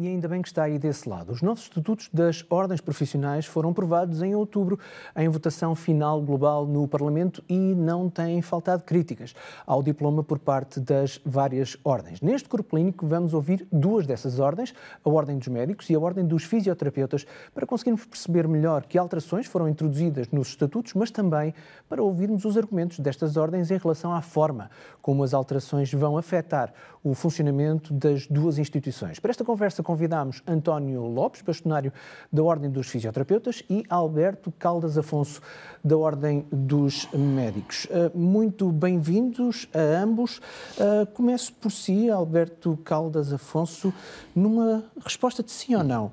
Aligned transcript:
E 0.00 0.08
ainda 0.08 0.26
bem 0.26 0.40
que 0.40 0.48
está 0.48 0.62
aí 0.62 0.78
desse 0.78 1.06
lado. 1.06 1.30
Os 1.30 1.42
novos 1.42 1.64
estatutos 1.64 2.08
das 2.10 2.42
ordens 2.48 2.80
profissionais 2.80 3.44
foram 3.44 3.68
aprovados 3.68 4.22
em 4.22 4.34
outubro 4.34 4.78
em 5.14 5.28
votação 5.28 5.74
final 5.74 6.22
global 6.22 6.64
no 6.64 6.88
Parlamento 6.88 7.44
e 7.46 7.74
não 7.74 8.08
têm 8.08 8.40
faltado 8.40 8.82
críticas 8.82 9.34
ao 9.66 9.82
diploma 9.82 10.24
por 10.24 10.38
parte 10.38 10.80
das 10.80 11.20
várias 11.22 11.76
ordens. 11.84 12.22
Neste 12.22 12.48
grupo 12.48 12.70
clínico 12.70 13.06
vamos 13.06 13.34
ouvir 13.34 13.68
duas 13.70 14.06
dessas 14.06 14.38
ordens, 14.38 14.72
a 15.04 15.10
Ordem 15.10 15.36
dos 15.36 15.48
Médicos 15.48 15.90
e 15.90 15.94
a 15.94 16.00
Ordem 16.00 16.26
dos 16.26 16.44
Fisioterapeutas, 16.44 17.26
para 17.52 17.66
conseguirmos 17.66 18.06
perceber 18.06 18.48
melhor 18.48 18.84
que 18.84 18.96
alterações 18.96 19.44
foram 19.44 19.68
introduzidas 19.68 20.28
nos 20.28 20.48
estatutos, 20.48 20.94
mas 20.94 21.10
também 21.10 21.52
para 21.90 22.02
ouvirmos 22.02 22.46
os 22.46 22.56
argumentos 22.56 22.98
destas 23.00 23.36
ordens 23.36 23.70
em 23.70 23.76
relação 23.76 24.14
à 24.14 24.22
forma 24.22 24.70
como 25.02 25.22
as 25.22 25.34
alterações 25.34 25.92
vão 25.92 26.16
afetar 26.16 26.72
o 27.02 27.14
funcionamento 27.14 27.92
das 27.92 28.26
duas 28.26 28.58
instituições. 28.58 29.18
Para 29.18 29.30
esta 29.30 29.44
conversa 29.44 29.82
convidámos 29.90 30.40
António 30.46 31.02
Lopes, 31.02 31.42
bastonário 31.42 31.92
da 32.32 32.44
Ordem 32.44 32.70
dos 32.70 32.86
Fisioterapeutas, 32.86 33.64
e 33.68 33.84
Alberto 33.88 34.52
Caldas 34.56 34.96
Afonso, 34.96 35.42
da 35.82 35.96
Ordem 35.98 36.46
dos 36.52 37.08
Médicos. 37.12 37.88
Ah, 37.90 38.08
muito 38.14 38.70
bem-vindos 38.70 39.68
a 39.74 40.00
ambos. 40.00 40.40
Ah, 40.78 41.06
começo 41.12 41.52
por 41.54 41.72
si, 41.72 42.08
Alberto 42.08 42.78
Caldas 42.84 43.32
Afonso, 43.32 43.92
numa 44.32 44.84
resposta 45.04 45.42
de 45.42 45.50
sim 45.50 45.74
ou 45.74 45.82
não. 45.82 46.12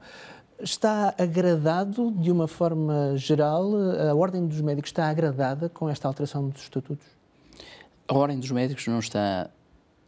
Está 0.59 1.13
agradado, 1.15 2.11
de 2.11 2.31
uma 2.31 2.47
forma 2.47 3.15
geral, 3.15 3.69
a 4.09 4.15
Ordem 4.15 4.47
dos 4.47 4.59
Médicos 4.59 4.89
está 4.89 5.07
agradada 5.07 5.69
com 5.69 5.87
esta 5.87 6.07
alteração 6.07 6.49
dos 6.49 6.63
estatutos? 6.63 7.05
A 8.07 8.17
Ordem 8.17 8.39
dos 8.39 8.49
Médicos 8.49 8.87
não 8.87 8.97
está 8.97 9.51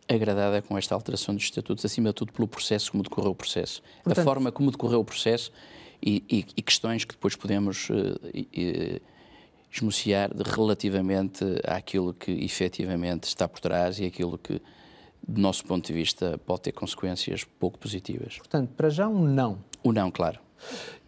agradada 0.09 0.61
com 0.61 0.77
esta 0.77 0.95
alteração 0.95 1.35
dos 1.35 1.43
estatutos, 1.43 1.85
acima 1.85 2.09
de 2.09 2.15
tudo 2.15 2.33
pelo 2.33 2.47
processo, 2.47 2.91
como 2.91 3.03
decorreu 3.03 3.31
o 3.31 3.35
processo. 3.35 3.81
Portanto, 4.03 4.19
a 4.19 4.23
forma 4.23 4.51
como 4.51 4.71
decorreu 4.71 4.99
o 4.99 5.05
processo 5.05 5.51
e, 6.01 6.23
e, 6.29 6.45
e 6.57 6.61
questões 6.61 7.05
que 7.05 7.13
depois 7.13 7.35
podemos 7.35 7.89
uh, 7.89 7.93
uh, 7.93 9.01
esmuciar 9.71 10.31
relativamente 10.35 11.45
àquilo 11.63 12.13
que 12.13 12.31
efetivamente 12.31 13.25
está 13.25 13.47
por 13.47 13.59
trás 13.59 13.99
e 13.99 14.05
aquilo 14.05 14.37
que, 14.37 14.61
do 15.27 15.39
nosso 15.39 15.63
ponto 15.65 15.85
de 15.85 15.93
vista, 15.93 16.39
pode 16.45 16.61
ter 16.63 16.71
consequências 16.71 17.43
pouco 17.43 17.77
positivas. 17.77 18.37
Portanto, 18.37 18.71
para 18.75 18.89
já 18.89 19.07
um 19.07 19.23
não. 19.23 19.59
Um 19.83 19.91
não, 19.91 20.09
claro. 20.09 20.39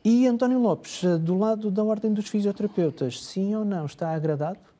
E 0.03 0.27
António 0.27 0.59
Lopes, 0.59 1.03
eh, 1.03 1.17
do 1.17 1.37
lado 1.37 1.69
da 1.69 1.83
Ordem 1.83 2.13
dos 2.13 2.27
Fisioterapeutas, 2.27 3.23
sim 3.23 3.55
ou 3.55 3.63
não, 3.63 3.85
está 3.85 4.13
agradado? 4.13 4.70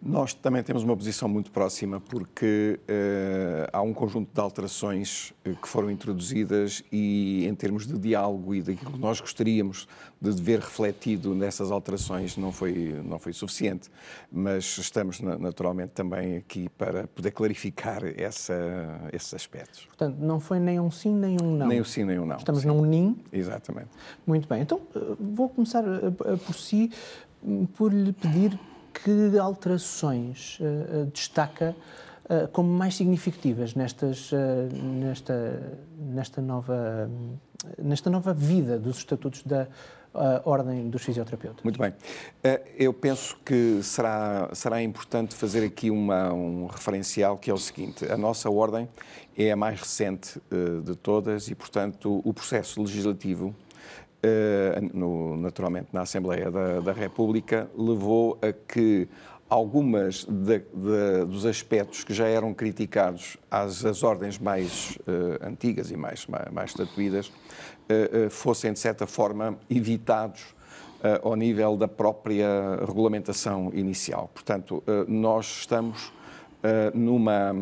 Nós 0.00 0.34
também 0.34 0.62
temos 0.62 0.82
uma 0.82 0.96
posição 0.96 1.28
muito 1.28 1.50
próxima 1.50 1.98
porque 1.98 2.78
uh, 2.82 3.70
há 3.72 3.80
um 3.80 3.94
conjunto 3.94 4.32
de 4.32 4.40
alterações 4.40 5.32
uh, 5.44 5.56
que 5.56 5.66
foram 5.66 5.90
introduzidas 5.90 6.82
e 6.92 7.46
em 7.46 7.54
termos 7.54 7.86
de 7.86 7.98
diálogo 7.98 8.54
e 8.54 8.62
daquilo 8.62 8.92
que 8.92 8.98
nós 8.98 9.20
gostaríamos 9.20 9.88
de 10.20 10.30
ver 10.30 10.60
refletido 10.60 11.34
nessas 11.34 11.70
alterações 11.70 12.36
não 12.36 12.52
foi, 12.52 13.00
não 13.04 13.18
foi 13.18 13.32
suficiente, 13.32 13.90
mas 14.30 14.78
estamos 14.78 15.20
naturalmente 15.20 15.90
também 15.90 16.36
aqui 16.36 16.68
para 16.70 17.06
poder 17.08 17.30
clarificar 17.30 18.02
essa, 18.16 18.54
esses 19.12 19.32
aspectos. 19.32 19.86
Portanto, 19.86 20.18
não 20.18 20.38
foi 20.38 20.58
nem 20.58 20.78
um 20.78 20.90
sim 20.90 21.14
nem 21.14 21.36
um 21.40 21.56
não. 21.56 21.66
Nem 21.66 21.80
um 21.80 21.84
sim 21.84 22.04
nem 22.04 22.18
um 22.18 22.26
não. 22.26 22.36
Estamos 22.36 22.62
sim. 22.62 22.68
num 22.68 22.84
NIM. 22.84 23.16
Exatamente. 23.32 23.88
Muito 24.26 24.46
bem, 24.46 24.62
então 24.62 24.80
eh, 24.94 25.00
vou 25.18 25.48
começar 25.48 25.82
por 26.46 26.54
si 26.54 26.90
por 27.74 27.92
lhe 27.92 28.12
pedir 28.12 28.58
que 29.02 29.38
alterações 29.38 30.58
uh, 30.60 31.06
destaca 31.06 31.76
uh, 32.24 32.48
como 32.48 32.68
mais 32.68 32.96
significativas 32.96 33.74
nestas, 33.74 34.32
uh, 34.32 34.36
nesta, 34.72 35.78
nesta, 35.98 36.40
nova, 36.40 37.10
nesta 37.78 38.10
nova 38.10 38.32
vida 38.32 38.78
dos 38.78 38.98
estatutos 38.98 39.42
da 39.42 39.66
Ordem 40.46 40.88
dos 40.88 41.02
Fisioterapeutas? 41.02 41.62
Muito 41.62 41.78
bem. 41.78 41.92
Eu 42.78 42.94
penso 42.94 43.36
que 43.44 43.82
será, 43.82 44.48
será 44.54 44.82
importante 44.82 45.34
fazer 45.34 45.62
aqui 45.62 45.90
uma, 45.90 46.32
um 46.32 46.64
referencial 46.64 47.36
que 47.36 47.50
é 47.50 47.52
o 47.52 47.58
seguinte: 47.58 48.10
a 48.10 48.16
nossa 48.16 48.48
Ordem 48.48 48.88
é 49.36 49.52
a 49.52 49.56
mais 49.56 49.78
recente 49.78 50.40
de 50.82 50.96
todas 50.96 51.48
e, 51.48 51.54
portanto, 51.54 52.22
o 52.24 52.32
processo 52.32 52.80
legislativo 52.80 53.54
no, 54.92 55.36
naturalmente 55.36 55.88
na 55.92 56.02
Assembleia 56.02 56.50
da, 56.50 56.80
da, 56.80 56.92
República, 56.92 57.70
levou 57.76 58.38
a 58.42 58.52
que 58.52 59.08
algumas 59.48 60.26
dos 61.28 61.46
aspectos 61.46 62.02
que 62.02 62.12
já 62.12 62.26
eram 62.26 62.52
criticados 62.52 63.36
às, 63.50 63.84
às 63.84 64.02
ordens 64.02 64.38
mais 64.38 64.98
uh, 65.00 65.46
antigas 65.46 65.90
e 65.90 65.96
mais, 65.96 66.26
mais, 66.26 66.50
mais 66.50 66.70
estatuídas 66.70 67.28
uh, 67.28 68.26
uh, 68.26 68.30
fossem, 68.30 68.72
de 68.72 68.78
certa 68.78 69.06
forma, 69.06 69.58
evitados 69.70 70.54
ao 71.22 71.36
nível 71.36 71.76
da 71.76 71.86
própria 71.86 72.48
regulamentação 72.84 73.70
inicial. 73.72 74.28
Portanto, 74.34 74.82
nós 75.06 75.58
estamos 75.60 76.10
numa, 76.94 77.54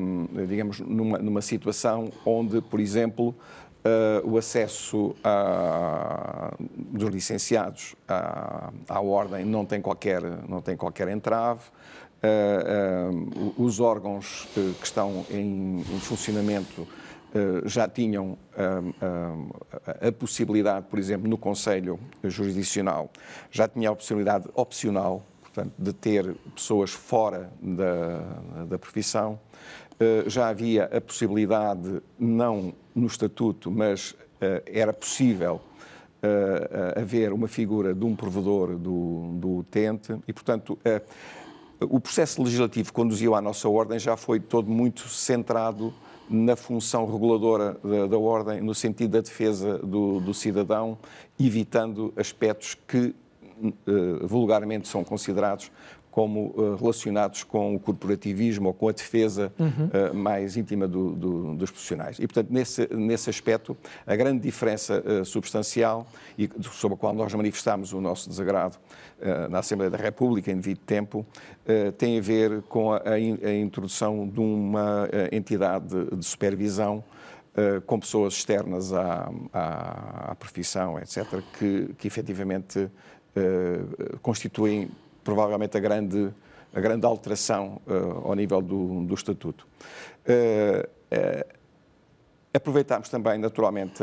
digamos, 0.48 0.80
numa, 0.80 1.18
numa 1.18 1.42
situação 1.42 2.10
onde, 2.24 2.62
por 2.62 2.80
exemplo, 2.80 3.34
Uh, 3.84 4.26
o 4.26 4.38
acesso 4.38 5.14
a, 5.22 6.54
dos 6.74 7.10
licenciados 7.10 7.94
à, 8.08 8.72
à, 8.88 8.98
ordem 9.02 9.44
não 9.44 9.66
tem 9.66 9.78
qualquer, 9.82 10.22
não 10.48 10.62
tem 10.62 10.74
qualquer 10.74 11.06
entrave. 11.08 11.60
Uh, 12.22 13.52
uh, 13.52 13.62
os 13.62 13.80
órgãos 13.80 14.48
que 14.54 14.74
estão 14.82 15.26
em, 15.30 15.80
em 15.80 16.00
funcionamento 16.00 16.88
já 17.64 17.88
tinham 17.88 18.38
a 20.00 20.12
possibilidade, 20.12 20.86
por 20.88 21.00
exemplo, 21.00 21.28
no 21.28 21.36
Conselho 21.36 21.98
Jurisdicional, 22.22 23.10
já 23.50 23.66
tinha 23.66 23.90
a 23.90 23.96
possibilidade 23.96 24.48
opcional, 24.54 25.20
portanto, 25.42 25.72
de 25.76 25.92
ter 25.92 26.32
pessoas 26.54 26.92
fora 26.92 27.50
da, 27.60 28.64
da 28.66 28.78
profissão. 28.78 29.40
Já 30.28 30.46
havia 30.46 30.84
a 30.84 31.00
possibilidade, 31.00 32.00
não 32.16 32.72
no 32.94 33.06
Estatuto, 33.06 33.70
mas 33.70 34.14
eh, 34.40 34.62
era 34.66 34.92
possível 34.92 35.60
eh, 36.22 36.94
haver 36.96 37.32
uma 37.32 37.48
figura 37.48 37.94
de 37.94 38.04
um 38.04 38.14
provedor 38.14 38.76
do, 38.76 39.32
do 39.34 39.56
utente 39.58 40.16
e, 40.26 40.32
portanto, 40.32 40.78
o 41.80 42.00
processo 42.00 42.42
legislativo 42.42 42.88
que 42.88 42.94
conduziu 42.94 43.34
à 43.34 43.40
nossa 43.40 43.68
ordem 43.68 43.98
já 43.98 44.16
foi 44.16 44.40
todo 44.40 44.70
muito 44.70 45.08
centrado 45.08 45.92
na 46.30 46.56
função 46.56 47.10
reguladora 47.10 47.76
da, 47.84 48.06
da 48.06 48.18
ordem, 48.18 48.60
no 48.60 48.74
sentido 48.74 49.10
da 49.10 49.20
defesa 49.20 49.78
do, 49.78 50.20
do 50.20 50.32
cidadão, 50.32 50.96
evitando 51.38 52.12
aspectos 52.16 52.74
que 52.86 53.14
vulgarmente 54.22 54.88
são 54.88 55.04
considerados 55.04 55.70
como 56.14 56.54
uh, 56.56 56.76
relacionados 56.76 57.42
com 57.42 57.74
o 57.74 57.80
corporativismo 57.80 58.68
ou 58.68 58.72
com 58.72 58.86
a 58.88 58.92
defesa 58.92 59.52
uhum. 59.58 60.12
uh, 60.12 60.14
mais 60.14 60.56
íntima 60.56 60.86
do, 60.86 61.10
do, 61.10 61.56
dos 61.56 61.72
profissionais. 61.72 62.20
E, 62.20 62.26
portanto, 62.28 62.52
nesse, 62.52 62.86
nesse 62.94 63.28
aspecto, 63.28 63.76
a 64.06 64.14
grande 64.14 64.38
diferença 64.38 65.02
uh, 65.04 65.24
substancial, 65.24 66.06
e 66.38 66.48
sobre 66.70 66.94
a 66.94 66.98
qual 66.98 67.12
nós 67.12 67.34
manifestámos 67.34 67.92
o 67.92 68.00
nosso 68.00 68.28
desagrado 68.28 68.78
na 69.48 69.60
Assembleia 69.60 69.90
da 69.90 69.96
República 69.96 70.50
em 70.52 70.56
devido 70.56 70.78
tempo, 70.80 71.24
tem 71.96 72.18
a 72.18 72.20
ver 72.20 72.62
com 72.62 72.92
a, 72.92 72.98
a, 72.98 73.14
a 73.14 73.54
introdução 73.54 74.28
de 74.28 74.38
uma 74.38 75.08
entidade 75.32 75.94
de 76.12 76.24
supervisão 76.26 77.02
com 77.86 77.98
pessoas 77.98 78.34
externas 78.34 78.92
à, 78.92 79.30
à, 79.52 80.32
à 80.32 80.34
profissão, 80.34 80.98
etc., 80.98 81.40
que, 81.58 81.94
que 81.96 82.06
efetivamente 82.06 82.90
constituem 84.20 84.90
provavelmente 85.24 85.76
a 85.76 85.80
grande, 85.80 86.32
a 86.72 86.80
grande 86.80 87.04
alteração 87.06 87.80
uh, 87.86 88.28
ao 88.28 88.34
nível 88.34 88.60
do, 88.62 89.04
do 89.04 89.14
Estatuto. 89.14 89.66
Uh, 90.26 90.86
uh, 90.86 91.54
aproveitámos 92.52 93.08
também, 93.08 93.36
naturalmente, 93.38 94.00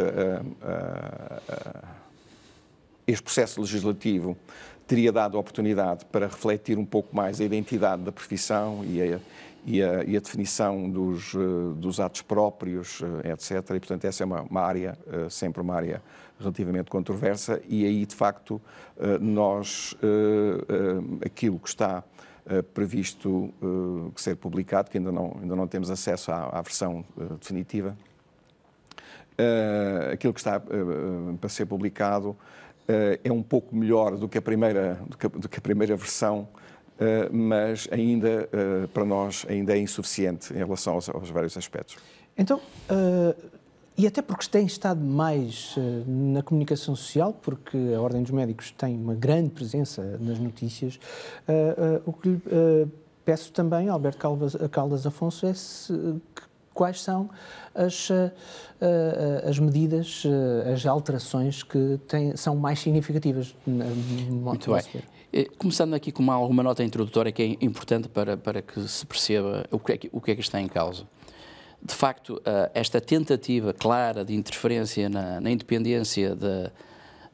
este 3.08 3.24
processo 3.24 3.62
legislativo 3.62 4.36
teria 4.86 5.10
dado 5.10 5.38
a 5.38 5.40
oportunidade 5.40 6.04
para 6.06 6.28
refletir 6.28 6.78
um 6.78 6.84
pouco 6.84 7.16
mais 7.16 7.40
a 7.40 7.46
identidade 7.46 8.02
da 8.02 8.12
profissão 8.12 8.84
e 8.84 9.02
a, 9.02 9.20
e 9.66 9.82
a, 9.82 10.04
e 10.04 10.18
a 10.18 10.20
definição 10.20 10.90
dos, 10.90 11.34
dos, 11.78 12.00
atos 12.00 12.22
próprios, 12.22 13.02
etc. 13.24 13.76
E, 13.76 13.80
portanto, 13.80 14.06
essa 14.06 14.24
é 14.24 14.26
uma, 14.26 14.42
uma 14.42 14.62
área, 14.62 14.98
sempre 15.30 15.62
uma 15.62 15.76
área 15.76 16.02
relativamente 16.42 16.90
controversa, 16.90 17.62
e 17.68 17.86
aí, 17.86 18.06
de 18.06 18.16
facto, 18.16 18.62
eh, 19.00 19.18
nós, 19.20 19.96
eh, 20.02 20.66
eh, 20.70 21.26
aquilo 21.28 21.60
que 21.60 21.70
está 21.70 22.04
previsto 22.74 23.54
ser 24.16 24.36
publicado, 24.36 24.90
que 24.90 24.98
ainda 24.98 25.12
não, 25.12 25.38
ainda 25.40 25.56
não 25.56 25.68
temos 25.68 25.92
acesso 25.92 26.32
à, 26.32 26.50
à 26.58 26.62
versão 26.62 27.06
definitiva, 27.40 27.96
aquilo 30.12 30.34
que 30.34 30.40
está 30.40 30.60
para 30.60 31.50
ser 31.50 31.68
publicado 31.68 32.36
é 33.24 33.32
um 33.32 33.44
pouco 33.44 33.76
melhor 33.76 34.18
do 34.18 34.28
que 34.28 34.40
a 34.40 34.42
primeira, 34.42 35.00
do 35.08 35.18
que 35.18 35.26
a, 35.28 35.30
do 35.30 35.48
que 35.48 35.60
a 35.60 35.62
primeira 35.62 35.96
versão, 35.96 36.50
mas 37.32 37.88
ainda, 37.92 38.50
para 38.94 39.04
nós, 39.04 39.46
ainda 39.50 39.76
é 39.76 39.80
insuficiente 39.80 40.54
em 40.54 40.58
relação 40.58 40.94
aos, 40.94 41.10
aos 41.10 41.30
vários 41.30 41.58
aspectos. 41.58 41.98
Então, 42.38 42.62
e 43.98 44.08
até 44.08 44.22
porque 44.22 44.48
tem 44.48 44.66
estado 44.66 45.00
mais 45.00 45.76
uh, 45.78 45.82
na 46.08 46.42
comunicação 46.42 46.96
social, 46.96 47.34
porque 47.34 47.78
a 47.96 48.02
Ordem 48.02 48.24
dos 48.24 48.32
Médicos 48.32 48.72
tem 48.72 48.96
uma 48.96 49.14
grande 49.14 49.50
presença 49.50 50.18
nas 50.20 50.40
notícias, 50.40 50.96
uh, 51.48 51.98
uh, 51.98 52.10
o 52.10 52.14
que 52.14 52.30
lhe 52.30 52.42
peço 53.24 53.52
também, 53.52 53.90
Alberto 53.90 54.18
Caldas, 54.18 54.56
Caldas 54.72 55.06
Afonso, 55.06 55.46
é 55.46 55.54
se, 55.54 55.94
quais 56.74 57.02
são 57.02 57.30
as, 57.76 58.10
as 59.48 59.60
medidas, 59.60 60.24
as 60.74 60.84
alterações 60.88 61.62
que 61.62 62.00
têm, 62.08 62.36
são 62.36 62.56
mais 62.56 62.80
significativas. 62.80 63.56
Muito 63.68 64.74
bem. 64.74 64.82
Ver. 64.92 65.04
Começando 65.58 65.94
aqui 65.94 66.12
com 66.12 66.22
uma, 66.22 66.34
alguma 66.34 66.62
nota 66.62 66.84
introdutória 66.84 67.32
que 67.32 67.42
é 67.42 67.66
importante 67.66 68.10
para, 68.10 68.36
para 68.36 68.62
que 68.62 68.82
se 68.88 69.06
perceba 69.06 69.66
o 69.72 69.80
que, 69.80 69.92
é 69.94 69.98
que, 69.98 70.10
o 70.12 70.20
que 70.20 70.32
é 70.32 70.36
que 70.36 70.42
está 70.42 70.60
em 70.60 70.68
causa 70.68 71.06
de 71.84 71.96
facto, 71.96 72.36
uh, 72.36 72.70
esta 72.74 73.02
tentativa 73.02 73.74
clara 73.74 74.24
de 74.24 74.36
interferência 74.36 75.10
na, 75.10 75.42
na 75.42 75.50
independência 75.50 76.36
da, 76.36 76.72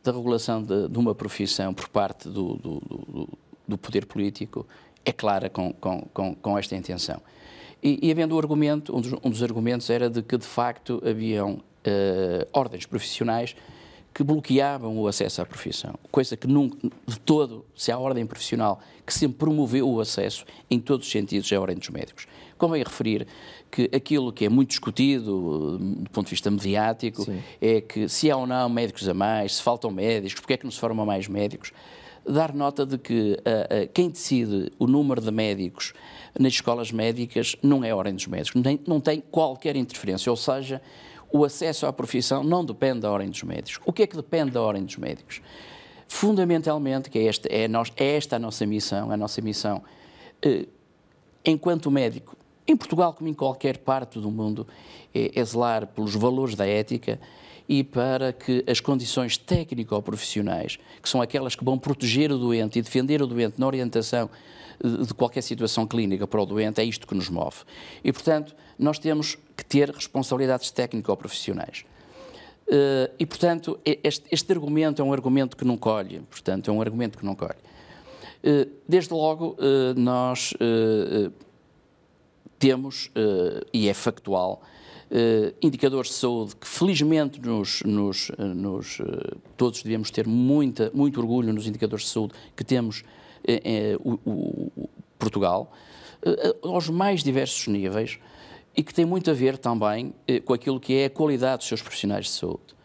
da 0.02 0.12
regulação 0.12 0.64
de, 0.64 0.88
de, 0.88 0.98
uma 0.98 1.14
profissão 1.14 1.74
por 1.74 1.90
parte 1.90 2.30
do, 2.30 2.56
do, 2.56 2.80
do, 2.80 3.30
do 3.68 3.78
poder 3.78 4.06
político 4.06 4.66
é 5.04 5.12
clara 5.12 5.50
com, 5.50 5.74
com, 5.74 6.36
com, 6.36 6.58
esta 6.58 6.76
intenção. 6.76 7.22
E, 7.84 8.00
e 8.08 8.12
havendo 8.12 8.36
o 8.36 8.40
argumento, 8.40 8.96
um 8.96 9.02
dos, 9.02 9.14
um 9.14 9.30
dos, 9.30 9.44
argumentos 9.44 9.90
era 9.90 10.10
de 10.10 10.22
que, 10.22 10.38
de 10.38 10.46
facto, 10.46 11.02
haviam 11.06 11.56
uh, 11.56 12.48
ordens 12.54 12.86
profissionais 12.86 13.56
que 14.18 14.24
bloqueavam 14.24 14.98
o 14.98 15.08
acesso 15.08 15.44
à 15.44 15.46
profissão, 15.46 15.94
coisa 16.12 16.36
que 16.36 16.48
nunca, 16.48 16.90
de 17.06 17.20
todo, 17.20 17.64
se 17.76 17.92
há 17.92 18.00
ordem 18.00 18.26
profissional 18.26 18.80
que 19.06 19.14
sempre 19.14 19.38
promoveu 19.38 19.88
o 19.88 20.02
acesso 20.02 20.44
em 20.72 20.80
todos 20.80 21.06
os 21.06 21.12
sentidos, 21.12 21.52
é 21.52 21.56
a 21.56 21.62
ordem 21.62 21.78
dos 21.78 21.88
médicos. 21.90 22.26
Convém 22.58 22.82
referir 22.82 23.28
que 23.70 23.88
aquilo 23.94 24.34
que 24.34 24.44
é 24.44 24.50
muito 24.50 24.70
discutido 24.70 25.78
do 25.78 26.10
ponto 26.10 26.26
de 26.26 26.32
vista 26.32 26.50
mediático 26.50 27.26
Sim. 27.26 27.44
é 27.62 27.80
que 27.80 28.10
se 28.10 28.32
há 28.32 28.36
ou 28.36 28.48
não 28.48 28.68
médicos 28.68 29.08
a 29.08 29.14
mais, 29.14 29.58
se 29.58 29.62
faltam 29.62 29.92
médicos, 29.92 30.40
porque 30.40 30.54
é 30.54 30.58
que 30.58 30.64
não 30.64 30.72
se 30.72 30.80
formam 30.80 31.06
mais 31.06 31.28
médicos. 31.28 31.72
Dar 32.28 32.56
nota 32.56 32.88
de 32.88 32.98
que 32.98 33.34
uh, 33.34 33.84
uh, 33.84 33.90
quem 33.94 34.10
decide 34.10 34.72
o 34.80 34.88
número 34.88 35.22
de 35.22 35.30
médicos 35.30 35.94
nas 36.40 36.54
escolas 36.54 36.92
médicas 36.92 37.56
não 37.62 37.84
é 37.84 37.92
a 37.92 37.96
Ordem 37.96 38.16
dos 38.16 38.26
Médicos, 38.26 38.56
não 38.56 38.64
tem, 38.64 38.80
não 38.88 39.00
tem 39.00 39.22
qualquer 39.22 39.76
interferência, 39.76 40.32
ou 40.32 40.36
seja, 40.36 40.82
o 41.32 41.44
acesso 41.44 41.86
à 41.86 41.94
profissão 41.94 42.44
não 42.44 42.64
depende 42.64 43.02
da 43.02 43.12
Ordem 43.12 43.30
dos 43.30 43.44
Médicos. 43.44 43.80
O 43.86 43.94
que 43.94 44.04
é 44.04 44.08
que 44.08 44.16
depende 44.16 44.52
da 44.52 44.62
Ordem 44.62 44.84
dos 44.84 44.98
Médicos? 44.98 45.42
Fundamentalmente, 46.08 47.10
que 47.10 47.20
é 47.20 47.26
esta, 47.26 47.48
é, 47.50 47.68
é 47.98 48.16
esta 48.16 48.38
a 48.38 48.40
nossa 48.40 48.66
missão, 48.66 49.12
a 49.12 49.18
nossa 49.18 49.42
missão, 49.42 49.84
uh, 50.46 50.68
enquanto 51.46 51.92
médico, 51.92 52.36
em 52.68 52.76
Portugal, 52.76 53.14
como 53.14 53.30
em 53.30 53.34
qualquer 53.34 53.78
parte 53.78 54.20
do 54.20 54.32
mundo, 54.32 54.68
é, 55.14 55.40
é 55.40 55.44
zelar 55.44 55.88
pelos 55.88 56.16
valores 56.16 56.56
da 56.56 56.66
ética 56.66 57.20
e 57.68 57.84
para 57.84 58.32
que 58.32 58.64
as 58.68 58.80
condições 58.80 59.38
técnico-profissionais, 59.38 60.78
que 61.02 61.10
são 61.10 61.22
aquelas 61.22 61.56
que 61.56 61.64
vão 61.64 61.78
proteger 61.78 62.32
o 62.32 62.38
doente 62.38 62.80
e 62.80 62.82
defender 62.82 63.22
o 63.22 63.28
doente 63.28 63.60
na 63.60 63.68
orientação 63.68 64.30
de 64.82 65.14
qualquer 65.14 65.42
situação 65.42 65.86
clínica 65.86 66.28
para 66.28 66.42
o 66.42 66.46
doente, 66.46 66.80
é 66.80 66.84
isto 66.84 67.08
que 67.08 67.16
nos 67.16 67.30
move. 67.30 67.58
E, 68.04 68.14
portanto, 68.14 68.56
nós 68.78 69.00
temos 69.00 69.38
que 69.56 69.66
ter 69.66 69.90
responsabilidades 69.90 70.70
técnico-profissionais. 70.72 71.84
Eh, 72.68 73.12
e, 73.20 73.26
portanto, 73.26 73.80
este, 73.86 74.26
este, 74.30 74.52
argumento 74.52 75.02
é 75.02 75.06
um 75.06 75.14
argumento 75.14 75.56
que 75.56 75.64
não 75.64 75.78
colhe, 75.78 76.20
portanto, 76.30 76.70
é 76.70 76.74
um 76.74 76.82
argumento 76.82 77.18
que 77.18 77.26
não 77.26 77.34
colhe. 77.34 77.56
Eh, 78.44 78.68
desde 78.88 79.14
logo, 79.14 79.56
eh, 79.60 79.94
nós 79.96 80.54
temos, 82.60 83.12
e 83.72 83.88
é 83.88 83.94
factual, 83.94 84.64
uh, 85.12 85.56
indicadores 85.62 86.10
de 86.10 86.16
saúde 86.16 86.56
que 86.56 86.68
felizmente 86.68 87.40
nos, 87.42 87.82
nos, 87.84 88.32
eh, 88.38 88.44
nos 88.44 89.00
uh, 89.00 89.38
todos 89.56 89.82
devemos 89.82 90.12
ter 90.12 90.28
muita, 90.28 90.92
muito 90.94 91.20
orgulho 91.20 91.54
nos 91.54 91.68
indicadores 91.68 92.06
de 92.06 92.12
saúde 92.12 92.34
que 92.56 92.64
temos 92.64 93.04
o, 94.04 94.20
o, 94.26 94.90
Portugal, 95.18 95.72
aos 96.62 96.90
mais 96.90 97.24
diversos 97.24 97.66
níveis 97.68 98.20
e 98.76 98.84
que 98.84 98.94
tem 98.94 99.06
muito 99.06 99.32
a 99.32 99.34
ver 99.34 99.58
também 99.58 100.14
com 100.44 100.54
aquilo 100.54 100.82
que 100.82 100.96
é 100.96 101.06
a 101.06 101.10
qualidade 101.10 101.60
dos 101.60 101.68
seus 101.68 101.82
profissionais 101.82 102.26
de 102.26 102.32
saúde. 102.32 102.76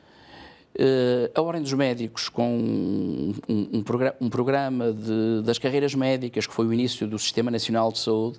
a 1.35 1.43
Ordem 1.43 1.63
dos 1.63 1.73
Médicos, 1.73 2.29
com 2.29 2.49
um, 2.49 3.35
um, 3.49 3.69
um, 3.79 3.83
programa, 3.83 4.17
um 4.21 4.31
programa 4.31 4.93
de, 4.93 5.43
das 5.43 5.59
carreiras 5.59 5.97
médicas, 5.97 6.47
que 6.47 6.55
foi 6.55 6.65
o 6.67 6.73
início 6.73 7.09
do 7.09 7.19
Sistema 7.19 7.51
Nacional 7.51 7.91
de 7.91 7.99
Saúde, 7.99 8.39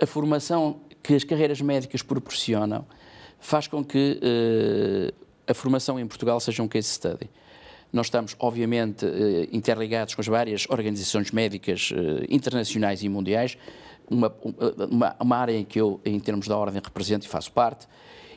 a 0.00 0.06
formação 0.06 0.80
que 1.02 1.14
as 1.14 1.24
carreiras 1.24 1.60
médicas 1.60 2.02
proporcionam 2.02 2.86
faz 3.40 3.66
com 3.66 3.84
que 3.84 4.20
uh, 4.22 5.14
a 5.46 5.52
formação 5.52 5.98
em 5.98 6.06
Portugal 6.06 6.38
seja 6.38 6.62
um 6.62 6.68
case 6.68 6.88
study. 6.88 7.28
Nós 7.92 8.06
estamos, 8.06 8.36
obviamente, 8.38 9.04
uh, 9.04 9.48
interligados 9.52 10.14
com 10.14 10.20
as 10.20 10.28
várias 10.28 10.66
organizações 10.70 11.32
médicas 11.32 11.90
uh, 11.90 12.24
internacionais 12.28 13.02
e 13.02 13.08
mundiais, 13.08 13.58
uma, 14.08 14.32
uma, 14.88 15.16
uma, 15.18 15.36
área 15.36 15.56
em 15.56 15.64
que 15.64 15.80
eu, 15.80 16.00
em 16.04 16.18
termos 16.20 16.46
da 16.46 16.56
ordem, 16.56 16.80
represento 16.82 17.26
e 17.26 17.28
faço 17.28 17.50
parte, 17.52 17.88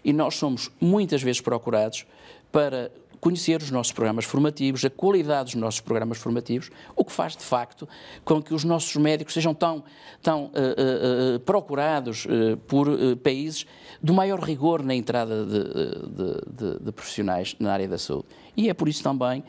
e 0.04 0.12
nós 0.12 0.36
somos 0.36 0.72
muitas 0.80 1.22
vezes 1.22 1.42
procurados 1.42 2.06
para 2.52 2.92
conhecer 3.20 3.62
os 3.62 3.72
nossos 3.72 3.92
programas 3.92 4.26
formativos, 4.26 4.84
a 4.86 4.90
qualidade 4.90 5.52
dos 5.52 5.56
nossos 5.56 5.82
programas 5.82 6.18
formativos, 6.18 6.70
o 6.96 7.04
que 7.04 7.12
faz 7.12 7.36
de 7.36 7.44
facto 7.44 7.88
com 8.24 8.42
que 8.42 8.54
os 8.54 8.64
nossos 8.64 8.96
médicos 8.96 9.34
sejam 9.34 9.54
tão, 9.54 9.84
tão 10.22 10.46
uh, 10.46 11.36
uh, 11.36 11.40
procurados 11.42 12.26
uh, 12.26 12.58
por 12.68 12.88
países 13.24 13.66
do 14.02 14.14
maior 14.14 14.40
rigor 14.40 14.84
na 14.84 14.94
entrada 14.94 15.46
de, 15.46 15.64
de, 15.64 16.78
de, 16.78 16.86
de, 16.86 16.92
profissionais 16.92 17.56
na 17.60 17.72
área 17.74 17.88
da 17.88 17.98
saúde. 17.98 18.28
E 18.56 18.70
é 18.70 18.74
por 18.74 18.88
isso 18.88 19.04
também, 19.04 19.44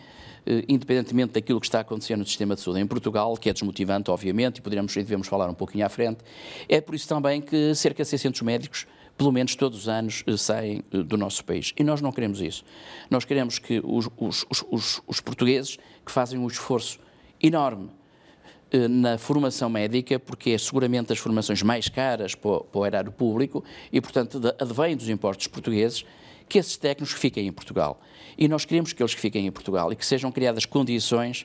independentemente 0.69 1.32
daquilo 1.32 1.60
que 1.60 1.66
está 1.66 1.80
acontecendo 1.80 2.20
no 2.20 2.26
sistema 2.26 2.54
de 2.54 2.60
saúde 2.60 2.80
em 2.80 2.86
Portugal, 2.86 3.36
que 3.36 3.50
é 3.50 3.52
desmotivante, 3.52 4.10
obviamente, 4.10 4.58
e 4.58 4.60
poderíamos 4.62 4.94
e 4.96 5.02
devemos 5.02 5.26
falar 5.26 5.48
um 5.48 5.54
pouquinho 5.54 5.84
à 5.84 5.88
frente, 5.88 6.19
é 6.69 6.80
por 6.80 6.94
isso 6.94 7.08
também 7.08 7.40
que 7.40 7.74
cerca 7.74 8.02
de 8.02 8.08
600 8.08 8.42
médicos 8.42 8.86
pelo 9.16 9.32
menos 9.32 9.54
todos 9.54 9.80
os 9.80 9.88
anos, 9.88 10.22
eh, 10.26 10.36
saem 10.36 10.82
eh, 10.92 10.98
do 11.02 11.16
nosso 11.16 11.44
país. 11.44 11.72
E 11.76 11.82
nós 11.82 12.00
não 12.00 12.12
queremos 12.12 12.41
isso. 12.41 12.64
Nós 13.10 13.24
queremos 13.24 13.58
que 13.58 13.81
os, 13.82 14.08
os, 14.17 14.44
os, 14.70 15.02
os 15.06 15.20
portugueses, 15.20 15.79
que 16.05 16.12
fazem 16.12 16.38
um 16.38 16.46
esforço 16.46 16.98
enorme 17.43 17.88
eh, 18.70 18.86
na 18.88 19.17
formação 19.17 19.70
médica, 19.70 20.19
porque 20.19 20.50
é 20.50 20.58
seguramente 20.58 21.08
das 21.08 21.19
formações 21.19 21.62
mais 21.62 21.88
caras 21.88 22.34
para 22.34 22.50
o, 22.50 22.60
para 22.60 22.81
o 22.81 22.86
erário 22.86 23.12
público 23.12 23.64
e, 23.91 24.00
portanto, 24.00 24.41
advém 24.58 24.96
dos 24.96 25.08
impostos 25.08 25.46
portugueses, 25.46 26.05
que 26.48 26.58
esses 26.58 26.76
técnicos 26.76 27.14
fiquem 27.14 27.46
em 27.46 27.52
Portugal. 27.52 28.00
E 28.38 28.46
nós 28.46 28.64
queremos 28.64 28.93
que 28.93 29.02
eles 29.02 29.14
fiquem 29.14 29.46
em 29.46 29.50
Portugal 29.50 29.91
e 29.93 29.96
que 29.96 30.05
sejam 30.05 30.31
criadas 30.31 30.64
condições 30.64 31.44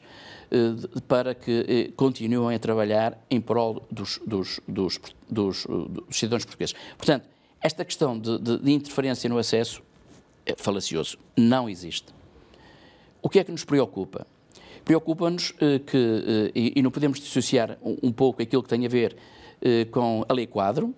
para 1.08 1.34
que 1.34 1.92
continuem 1.96 2.56
a 2.56 2.60
trabalhar 2.60 3.18
em 3.30 3.40
prol 3.42 3.82
dos, 3.90 4.20
dos, 4.28 4.60
dos, 4.68 5.00
dos, 5.28 5.66
dos 5.66 6.04
cidadãos 6.12 6.44
portugueses. 6.44 6.76
Portanto, 6.98 7.31
esta 7.62 7.86
questão 7.86 8.18
de, 8.18 8.38
de, 8.40 8.58
de 8.58 8.72
interferência 8.72 9.30
no 9.30 9.38
acesso 9.38 9.82
é 10.46 10.56
falacioso. 10.58 11.18
Não 11.38 11.70
existe. 11.70 12.14
O 13.22 13.30
que 13.30 13.40
é 13.40 13.44
que 13.44 13.52
nos 13.52 13.64
preocupa? 13.64 14.26
Preocupa-nos 14.84 15.54
eh, 15.62 15.80
que, 15.80 16.52
eh, 16.56 16.72
e, 16.76 16.82
não 16.82 16.90
podemos 16.90 17.20
dissociar 17.20 17.78
um, 17.84 17.98
um, 18.04 18.12
pouco 18.12 18.42
aquilo 18.42 18.64
que 18.64 18.70
tem 18.70 18.84
a 18.86 18.90
ver 18.90 19.16
eh, 19.62 19.86
com 19.86 20.26
a 20.28 20.34
lei 20.34 20.48
quadro, 20.48 20.94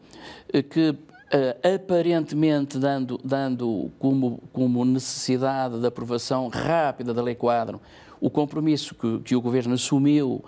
eh, 0.53 0.61
que 0.61 0.95
eh, 1.31 1.75
aparentemente 1.75 2.77
dando, 2.77 3.19
dando 3.23 3.91
como, 3.99 4.41
como 4.53 4.85
necessidade 4.85 5.79
de 5.79 5.85
aprovação 5.85 6.47
rápida 6.47 7.13
da 7.13 7.21
lei 7.21 7.35
quadro 7.35 7.81
o 8.21 8.29
compromisso 8.29 8.95
que, 8.95 9.19
que 9.19 9.35
o 9.35 9.41
Governo 9.41 9.73
assumiu 9.73 10.45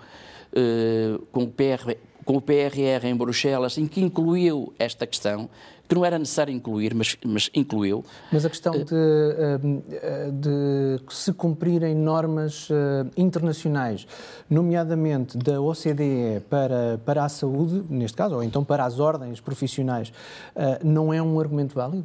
eh, 0.54 1.18
com 1.30 1.42
o 1.42 1.48
PR, 1.48 1.94
com 2.26 2.36
o 2.36 2.40
PRR 2.40 3.06
em 3.06 3.14
Bruxelas, 3.14 3.78
em 3.78 3.86
que 3.86 4.00
incluiu 4.00 4.74
esta 4.80 5.06
questão, 5.06 5.48
que 5.88 5.94
não 5.94 6.04
era 6.04 6.18
necessário 6.18 6.52
incluir, 6.52 6.92
mas, 6.92 7.16
mas 7.24 7.48
incluiu. 7.54 8.04
Mas 8.32 8.44
a 8.44 8.50
questão 8.50 8.72
de, 8.72 8.92
eh, 8.92 9.60
eh, 9.92 10.30
de 10.32 11.14
se 11.14 11.32
cumprirem 11.32 11.94
normas 11.94 12.68
eh, 12.68 13.06
internacionais, 13.16 14.08
nomeadamente 14.50 15.38
da 15.38 15.60
OCDE 15.60 16.40
para, 16.50 17.00
para 17.06 17.24
a 17.24 17.28
saúde, 17.28 17.84
neste 17.88 18.16
caso, 18.16 18.34
ou 18.34 18.42
então 18.42 18.64
para 18.64 18.84
as 18.84 18.98
ordens 18.98 19.40
profissionais, 19.40 20.12
não 20.82 21.14
é 21.14 21.22
um 21.22 21.38
argumento 21.38 21.76
válido? 21.76 22.04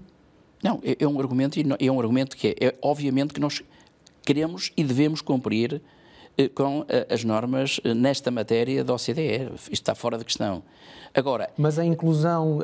Não, 0.64 0.80
é, 0.84 0.98
é 1.00 1.08
um 1.08 1.20
argumento, 1.20 1.60
é 1.60 1.92
um 1.92 2.00
argumento 2.00 2.38
que 2.38 2.50
é, 2.50 2.68
é 2.68 2.76
obviamente 2.84 3.34
que 3.34 3.40
nós 3.40 3.64
queremos 4.24 4.72
e 4.78 4.84
devemos 4.84 5.20
cumprir 5.20 5.82
com 6.56 6.86
as 7.10 7.24
normas 7.24 7.80
nesta 7.96 8.32
matéria 8.32 8.84
da 8.84 8.94
OCDE. 8.94 9.52
Isto 9.56 9.72
está 9.72 9.96
fora 9.96 10.18
de 10.18 10.26
questão. 10.26 10.64
Agora, 11.14 11.50
Mas 11.58 11.78
a 11.78 11.86
inclusão 11.86 12.60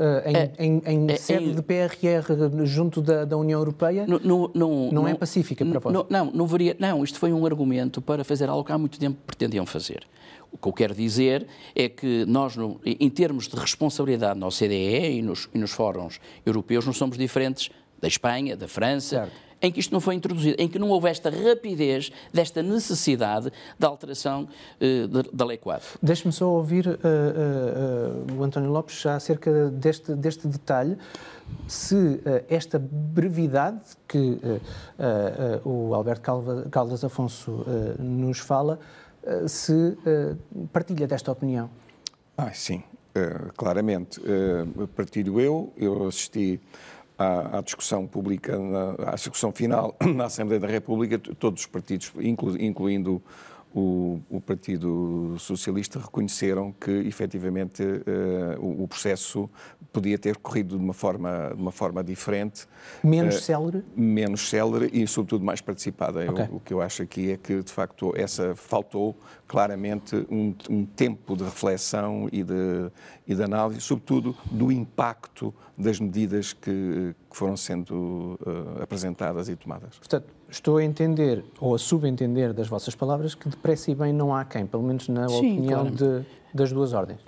em, 0.58 0.82
em, 0.86 1.10
em 1.12 1.18
sede 1.18 1.54
de 1.54 1.62
PRR 1.62 2.64
junto 2.64 3.02
da, 3.02 3.26
da 3.26 3.36
União 3.36 3.60
Europeia 3.60 4.08
no, 4.08 4.20
no, 4.20 4.52
no, 4.54 4.92
não 4.92 5.08
é 5.08 5.14
pacífica 5.14 5.66
para 5.66 5.80
vós? 5.80 5.94
Não, 6.10 6.32
não, 6.32 6.48
varia, 6.48 6.76
não, 6.80 7.04
isto 7.04 7.20
foi 7.20 7.34
um 7.34 7.46
argumento 7.46 8.02
para 8.02 8.24
fazer 8.24 8.48
algo 8.48 8.64
que 8.64 8.72
há 8.72 8.78
muito 8.78 8.98
tempo 8.98 9.18
pretendiam 9.26 9.66
fazer. 9.66 10.08
O 10.52 10.58
que 10.58 10.68
eu 10.68 10.74
quero 10.74 10.96
dizer 10.96 11.46
é 11.76 11.90
que 11.90 12.26
nós, 12.26 12.56
em 12.86 13.10
termos 13.10 13.48
de 13.48 13.56
responsabilidade 13.58 14.40
na 14.40 14.48
OCDE 14.48 15.18
e 15.18 15.22
nos, 15.22 15.50
e 15.54 15.58
nos 15.58 15.72
fóruns 15.72 16.20
europeus, 16.46 16.86
não 16.86 16.94
somos 16.94 17.18
diferentes 17.18 17.70
da 18.00 18.08
Espanha, 18.08 18.56
da 18.56 18.68
França, 18.68 19.18
certo. 19.18 19.47
Em 19.62 19.72
que 19.72 19.80
isto 19.80 19.92
não 19.92 20.00
foi 20.00 20.16
introduzido, 20.16 20.56
em 20.60 20.68
que 20.68 20.78
não 20.78 20.90
houve 20.90 21.10
esta 21.10 21.30
rapidez, 21.30 22.12
desta 22.34 22.62
necessidade 22.62 23.52
da 23.78 23.88
alteração 23.88 24.48
uh, 24.82 25.08
da 25.34 25.46
Lei 25.46 25.58
4. 25.58 26.00
Deixe-me 26.02 26.32
só 26.32 26.50
ouvir 26.50 26.88
uh, 26.88 26.92
uh, 26.92 28.40
o 28.40 28.44
António 28.44 28.72
Lopes 28.72 29.00
já 29.02 29.16
acerca 29.16 29.70
deste, 29.70 30.14
deste 30.16 30.48
detalhe. 30.48 30.98
Se 31.66 32.20
esta 32.50 32.78
brevidade 32.78 33.80
que 34.06 34.38
o 35.64 35.94
Alberto 35.94 36.22
Caldas 36.70 37.06
Afonso 37.06 37.66
nos 37.98 38.40
fala, 38.40 38.78
se 39.48 39.98
partilha 40.74 41.08
desta 41.08 41.32
opinião. 41.32 41.70
Ah, 42.38 42.52
sim, 42.54 42.84
claramente. 43.56 44.20
partilho 44.94 45.40
eu, 45.40 45.72
eu 45.78 46.06
assisti 46.06 46.60
à, 47.18 47.58
à 47.58 47.62
discussão 47.62 48.06
pública, 48.06 48.58
na, 48.58 49.12
à 49.12 49.16
discussão 49.16 49.52
final 49.52 49.96
na 50.16 50.26
Assembleia 50.26 50.60
da 50.60 50.68
República, 50.68 51.18
todos 51.18 51.62
os 51.62 51.68
partidos, 51.68 52.12
inclu, 52.20 52.62
incluindo 52.62 53.22
o, 53.78 54.20
o, 54.28 54.42
Partido 54.42 55.36
Socialista, 55.38 56.00
reconheceram 56.00 56.72
que, 56.72 56.90
efetivamente, 56.90 57.84
uh, 57.84 58.60
o, 58.60 58.84
o, 58.84 58.88
processo 58.88 59.48
podia 59.94 60.18
ter 60.18 60.38
corrido 60.38 60.76
de 60.76 60.84
uma 60.84 60.96
forma, 60.96 61.52
de 61.54 61.62
uma 61.62 61.72
forma 61.72 62.04
diferente. 62.04 62.68
Menos 63.04 63.36
uh, 63.36 63.42
célere? 63.42 63.84
Menos 63.96 64.50
célere 64.50 64.90
e, 64.92 65.06
sobretudo, 65.06 65.46
mais 65.46 65.62
participada. 65.62 66.28
Okay. 66.28 66.46
Eu, 66.46 66.56
o 66.56 66.60
que 66.60 66.74
eu 66.74 66.82
acho 66.82 67.04
aqui 67.04 67.32
é 67.32 67.38
que, 67.38 67.62
de 67.62 67.72
facto, 67.72 68.14
essa 68.16 68.56
faltou 68.56 69.16
claramente 69.48 70.26
um, 70.28 70.56
um 70.70 70.84
tempo 70.84 71.38
de 71.38 71.44
reflexão 71.44 72.28
e 72.32 72.42
de, 72.44 72.92
e 73.28 73.36
de 73.36 73.44
análise, 73.44 73.80
sobretudo 73.82 74.36
do 74.50 74.72
impacto 74.72 75.54
das 75.78 76.00
medidas 76.00 76.52
que, 76.52 77.14
que 77.30 77.38
foram 77.38 77.56
sendo 77.56 78.40
uh, 78.42 78.82
apresentadas 78.82 79.50
e 79.50 79.56
tomadas. 79.56 80.00
Portanto, 80.00 80.37
estou 80.50 80.78
a 80.78 80.84
entender, 80.84 81.44
ou 81.60 81.76
a 81.76 81.80
subentender 81.80 82.54
das 82.54 82.68
vossas 82.68 82.96
palavras, 82.96 83.36
que 83.36 83.50
depressa 83.50 83.92
e 83.92 83.96
bem 83.96 84.14
não 84.14 84.34
há 84.36 84.46
quem, 84.46 84.66
pelo 84.66 84.84
menos 84.84 85.08
na 85.08 85.28
Sim, 85.28 85.60
opinião 85.60 85.86
de, 85.86 86.26
das 86.54 86.72
duas 86.72 86.94
ordens. 86.94 87.20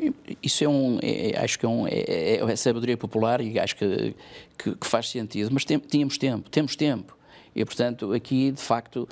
Isso 0.42 0.64
é 0.64 0.70
um, 0.70 1.00
é, 1.02 1.32
é 1.32 1.44
acho 1.44 1.60
que 1.60 1.66
é, 1.66 1.70
um, 1.70 1.88
é, 1.88 1.92
é, 1.92 2.52
é 2.52 2.56
sabedoria 2.56 2.98
popular 2.98 3.42
e 3.42 3.60
acho 3.60 3.76
que, 3.76 4.16
que, 4.58 4.76
que 4.76 4.88
faz 4.88 5.10
sentido, 5.10 5.50
mas 5.52 5.66
tem, 5.66 5.78
tínhamos 5.80 6.18
tempo, 6.18 6.50
temos 6.50 6.76
tempo. 6.76 7.18
E, 7.56 7.66
portanto, 7.66 8.14
aqui, 8.14 8.52
de 8.52 8.62
facto, 8.62 9.08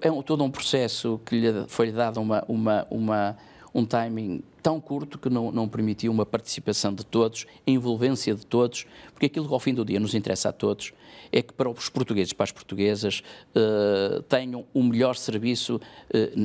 é 0.00 0.10
um, 0.10 0.22
todo 0.22 0.44
um 0.44 0.50
processo 0.50 1.20
que 1.24 1.40
lhe 1.40 1.64
foi-lhe 1.66 1.92
dado 1.92 2.20
uma, 2.20 2.44
uma, 2.46 2.86
uma 2.90 3.36
um 3.74 3.84
timing 3.84 4.42
tão 4.62 4.80
curto 4.80 5.18
que 5.18 5.28
não, 5.28 5.50
não 5.50 5.68
permitiu 5.68 6.12
uma 6.12 6.26
participação 6.26 6.94
de 6.94 7.04
todos, 7.04 7.46
envolvência 7.66 8.34
de 8.34 8.44
todos, 8.46 8.86
porque 9.12 9.26
aquilo 9.26 9.46
que 9.46 9.54
ao 9.54 9.60
fim 9.60 9.74
do 9.74 9.84
dia 9.84 9.98
nos 9.98 10.14
interessa 10.14 10.50
a 10.50 10.52
todos 10.52 10.92
é 11.32 11.42
que 11.42 11.52
para 11.52 11.68
os 11.68 11.88
portugueses, 11.88 12.32
para 12.32 12.44
as 12.44 12.52
portuguesas, 12.52 13.22
uh, 13.54 14.22
tenham 14.22 14.64
o 14.74 14.80
um 14.80 14.82
melhor 14.82 15.16
serviço, 15.16 15.76
uh, 15.76 15.80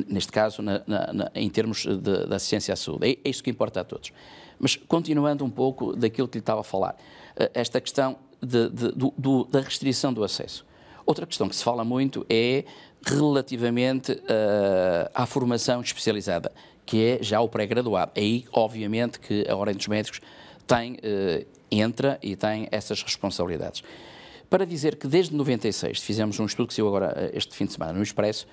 neste 0.08 0.32
caso, 0.32 0.62
na, 0.62 0.82
na, 0.86 1.12
na, 1.12 1.30
em 1.34 1.48
termos 1.48 1.86
de, 1.86 2.34
assistência 2.34 2.72
à 2.72 2.76
saúde. 2.76 3.06
É, 3.06 3.10
é, 3.24 3.30
isso 3.30 3.42
que 3.42 3.50
importa 3.50 3.80
a 3.80 3.84
todos. 3.84 4.12
Mas 4.58 4.76
continuando 4.76 5.44
um 5.44 5.50
pouco 5.50 5.94
daquilo 5.94 6.28
que 6.28 6.38
lhe 6.38 6.42
estava 6.42 6.60
a 6.60 6.64
falar, 6.64 6.96
uh, 7.38 7.50
esta 7.52 7.80
questão 7.80 8.16
de, 8.40 8.68
de, 8.70 8.92
do, 8.92 9.14
do, 9.16 9.44
da 9.44 9.60
restrição 9.60 10.12
do 10.12 10.22
acesso. 10.22 10.64
Outra 11.04 11.26
questão 11.26 11.48
que 11.48 11.56
se 11.56 11.62
fala 11.62 11.84
muito 11.84 12.26
é 12.28 12.64
relativamente 13.04 14.20
à 15.14 15.24
formação 15.24 15.80
especializada 15.80 16.50
que 16.86 17.04
é 17.04 17.18
já 17.20 17.40
o 17.40 17.48
pré-graduado. 17.48 18.12
Aí, 18.16 18.44
obviamente, 18.52 19.18
que 19.18 19.44
a 19.48 19.56
Ordem 19.56 19.74
dos 19.74 19.88
Médicos 19.88 20.20
tem, 20.66 20.96
eh, 21.02 21.44
entra 21.70 22.18
e 22.22 22.36
tem 22.36 22.68
essas 22.70 23.02
responsabilidades. 23.02 23.82
Para 24.48 24.64
dizer 24.64 24.94
que 24.96 25.08
desde 25.08 25.34
96, 25.34 26.00
fizemos 26.00 26.38
um 26.38 26.46
estudo 26.46 26.68
que 26.68 26.74
saiu 26.74 26.86
agora 26.86 27.12
eh, 27.16 27.32
este 27.34 27.54
fim 27.56 27.66
de 27.66 27.72
semana 27.72 27.92
no 27.92 28.02
Expresso, 28.02 28.46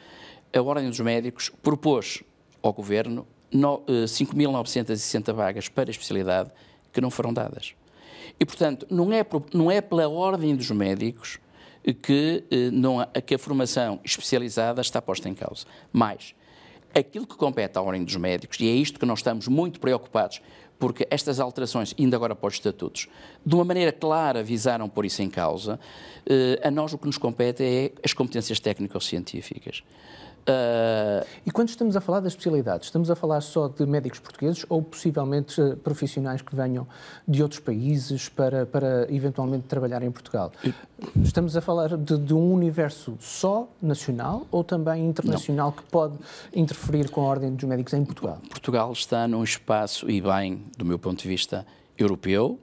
a 0.52 0.62
Ordem 0.62 0.90
dos 0.90 1.00
Médicos 1.00 1.52
propôs 1.62 2.24
ao 2.62 2.74
Governo 2.74 3.28
5.960 3.52 5.30
eh, 5.30 5.34
vagas 5.34 5.70
para 5.70 5.92
especialidade 5.92 6.52
que 6.92 7.00
não 7.00 7.12
foram 7.12 7.32
dadas. 7.32 7.76
E, 8.40 8.46
portanto, 8.46 8.88
não 8.90 9.14
é, 9.14 9.24
não 9.54 9.72
é 9.72 9.80
pela 9.80 10.10
Ordem 10.10 10.56
dos 10.56 10.72
Médicos 10.72 11.40
que, 12.02 12.44
não, 12.72 13.06
que 13.26 13.36
a 13.36 13.38
formação 13.38 14.00
especializada 14.04 14.82
está 14.82 15.02
posta 15.02 15.28
em 15.28 15.34
causa. 15.34 15.66
Mais, 15.92 16.34
aquilo 16.94 17.26
que 17.26 17.36
compete 17.36 17.78
à 17.78 17.82
Ordem 17.82 18.04
dos 18.04 18.16
Médicos, 18.16 18.60
e 18.60 18.68
é 18.68 18.72
isto 18.72 19.00
que 19.00 19.06
nós 19.06 19.20
estamos 19.20 19.48
muito 19.48 19.80
preocupados, 19.80 20.42
porque 20.78 21.08
estas 21.10 21.40
alterações, 21.40 21.96
ainda 21.98 22.16
agora 22.16 22.36
para 22.36 22.48
os 22.48 22.56
estatutos, 22.56 23.08
de 23.46 23.56
uma 23.56 23.64
maneira 23.64 23.92
clara 23.92 24.44
visaram 24.44 24.90
pôr 24.90 25.06
isso 25.06 25.22
em 25.22 25.30
causa, 25.30 25.80
eh, 26.26 26.60
a 26.64 26.70
nós 26.70 26.94
o 26.94 26.98
que 26.98 27.06
nos 27.06 27.18
compete 27.18 27.64
é 27.64 27.92
as 28.04 28.14
competências 28.14 28.60
técnico-científicas. 28.60 29.84
Uh... 30.48 31.26
E 31.46 31.52
quando 31.52 31.70
estamos 31.70 31.96
a 31.96 32.02
falar 32.02 32.20
das 32.20 32.34
especialidades, 32.34 32.88
estamos 32.88 33.10
a 33.10 33.16
falar 33.16 33.42
só 33.42 33.68
de 33.68 33.86
médicos 33.86 34.20
portugueses 34.20 34.66
ou 34.70 34.82
possivelmente 34.82 35.62
eh, 35.62 35.76
profissionais 35.76 36.42
que 36.42 36.56
venham 36.56 36.88
de 37.28 37.42
outros 37.42 37.60
países 37.60 38.30
para, 38.30 38.66
para 38.66 39.14
eventualmente 39.14 39.66
trabalhar 39.66 40.02
em 40.04 40.12
Portugal? 40.12 40.52
Estamos 41.22 41.56
a 41.58 41.62
falar 41.62 41.98
de, 41.98 42.18
de 42.18 42.34
um 42.34 42.54
universo 42.54 43.18
só 43.20 43.68
nacional 43.82 44.48
ou 44.52 44.64
também 44.64 45.06
internacional 45.06 45.68
Não. 45.68 45.78
que 45.78 45.84
pode 45.84 46.16
interferir 46.54 47.10
com 47.10 47.22
a 47.22 47.26
ordem 47.26 47.54
dos 47.54 47.64
médicos 47.66 47.94
em 47.94 48.06
Portugal? 48.06 48.40
Portugal 48.50 48.92
está 48.92 49.28
num 49.28 49.44
espaço, 49.44 50.10
e 50.10 50.22
bem, 50.22 50.64
do 50.78 50.86
meu 50.86 50.98
ponto 50.98 51.22
de 51.22 51.28
vista, 51.28 51.66
europeu, 51.98 52.60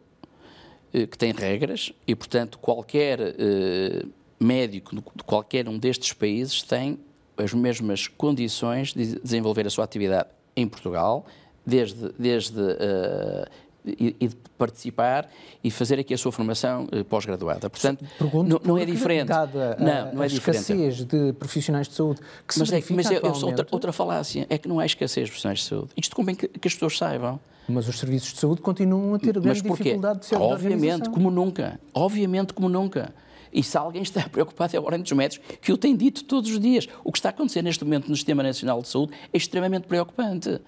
eh, 0.92 1.06
que 1.06 1.16
tem 1.16 1.32
regras 1.32 1.92
e, 2.06 2.14
portanto, 2.14 2.58
qualquer 2.58 3.20
eh, 3.20 4.06
médico 4.40 4.96
de 5.14 5.22
qualquer 5.22 5.68
um 5.68 5.78
destes 5.78 6.12
países 6.12 6.62
tem 6.62 6.98
as 7.40 7.52
mesmas 7.52 8.08
condições 8.08 8.92
de 8.92 9.20
desenvolver 9.20 9.66
a 9.66 9.70
sua 9.70 9.84
atividade 9.84 10.28
em 10.56 10.66
Portugal, 10.66 11.26
desde, 11.64 12.12
desde 12.18 12.60
uh, 12.60 13.46
e, 13.84 14.16
e, 14.20 14.28
de 14.28 14.36
participar 14.58 15.30
e 15.62 15.70
fazer 15.70 15.98
aqui 15.98 16.12
a 16.12 16.18
sua 16.18 16.32
formação 16.32 16.86
uh, 16.92 17.04
pós-graduada. 17.04 17.70
Portanto, 17.70 18.04
não, 18.20 18.60
não, 18.64 18.78
é 18.78 18.84
diferente. 18.84 19.28
Dada 19.28 19.76
não, 19.78 20.14
não 20.14 20.22
é 20.22 20.24
a 20.24 20.26
escassez 20.26 21.04
de 21.04 21.32
profissionais 21.34 21.88
de 21.88 21.94
saúde 21.94 22.20
que 22.46 22.58
mas 22.58 22.68
se 22.68 22.74
é, 22.74 22.82
mas 22.90 23.10
é, 23.10 23.14
é 23.16 23.20
outra, 23.20 23.66
outra 23.70 23.92
falácia 23.92 24.46
é 24.50 24.58
que 24.58 24.68
não 24.68 24.78
há 24.78 24.86
escassez 24.86 25.26
de 25.26 25.30
profissionais 25.30 25.60
de 25.60 25.64
saúde. 25.66 25.90
Isto 25.96 26.14
convém 26.14 26.34
que, 26.34 26.48
que 26.48 26.68
as 26.68 26.74
pessoas 26.74 26.96
saibam. 26.96 27.40
Mas 27.68 27.86
os 27.86 27.98
serviços 27.98 28.32
de 28.32 28.40
saúde 28.40 28.60
continuam 28.60 29.14
a 29.14 29.18
ter 29.18 29.38
grande 29.38 29.62
dificuldade 29.62 30.20
de 30.20 30.26
ser 30.26 30.36
Obviamente, 30.36 31.08
como 31.08 31.30
nunca. 31.30 31.78
Obviamente, 31.94 32.52
como 32.52 32.68
nunca. 32.68 33.14
E 33.52 33.62
se 33.62 33.76
alguém 33.76 34.02
está 34.02 34.26
preocupado 34.30 34.74
é 34.74 34.78
a 34.78 34.82
Ordem 34.82 35.02
dos 35.02 35.12
Médicos, 35.12 35.46
que 35.60 35.72
eu 35.72 35.78
tenho 35.78 35.96
dito 35.96 36.24
todos 36.24 36.50
os 36.50 36.60
dias. 36.60 36.88
O 37.04 37.12
que 37.12 37.18
está 37.18 37.28
a 37.28 37.30
acontecer 37.30 37.62
neste 37.62 37.84
momento 37.84 38.08
no 38.08 38.16
Sistema 38.16 38.42
Nacional 38.42 38.82
de 38.82 38.88
Saúde 38.88 39.12
é 39.32 39.36
extremamente 39.36 39.86
preocupante. 39.86 40.60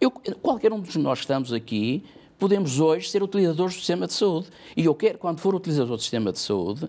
Eu, 0.00 0.10
qualquer 0.10 0.72
um 0.72 0.80
de 0.80 0.98
nós 0.98 1.20
que 1.20 1.24
estamos 1.24 1.52
aqui 1.52 2.04
podemos 2.38 2.80
hoje 2.80 3.08
ser 3.08 3.22
utilizadores 3.22 3.74
do 3.74 3.78
sistema 3.78 4.04
de 4.08 4.14
saúde. 4.14 4.48
E 4.76 4.84
eu 4.84 4.94
quero, 4.96 5.16
quando 5.16 5.38
for 5.38 5.54
utilizador 5.54 5.96
do 5.96 6.02
sistema 6.02 6.32
de 6.32 6.40
saúde, 6.40 6.88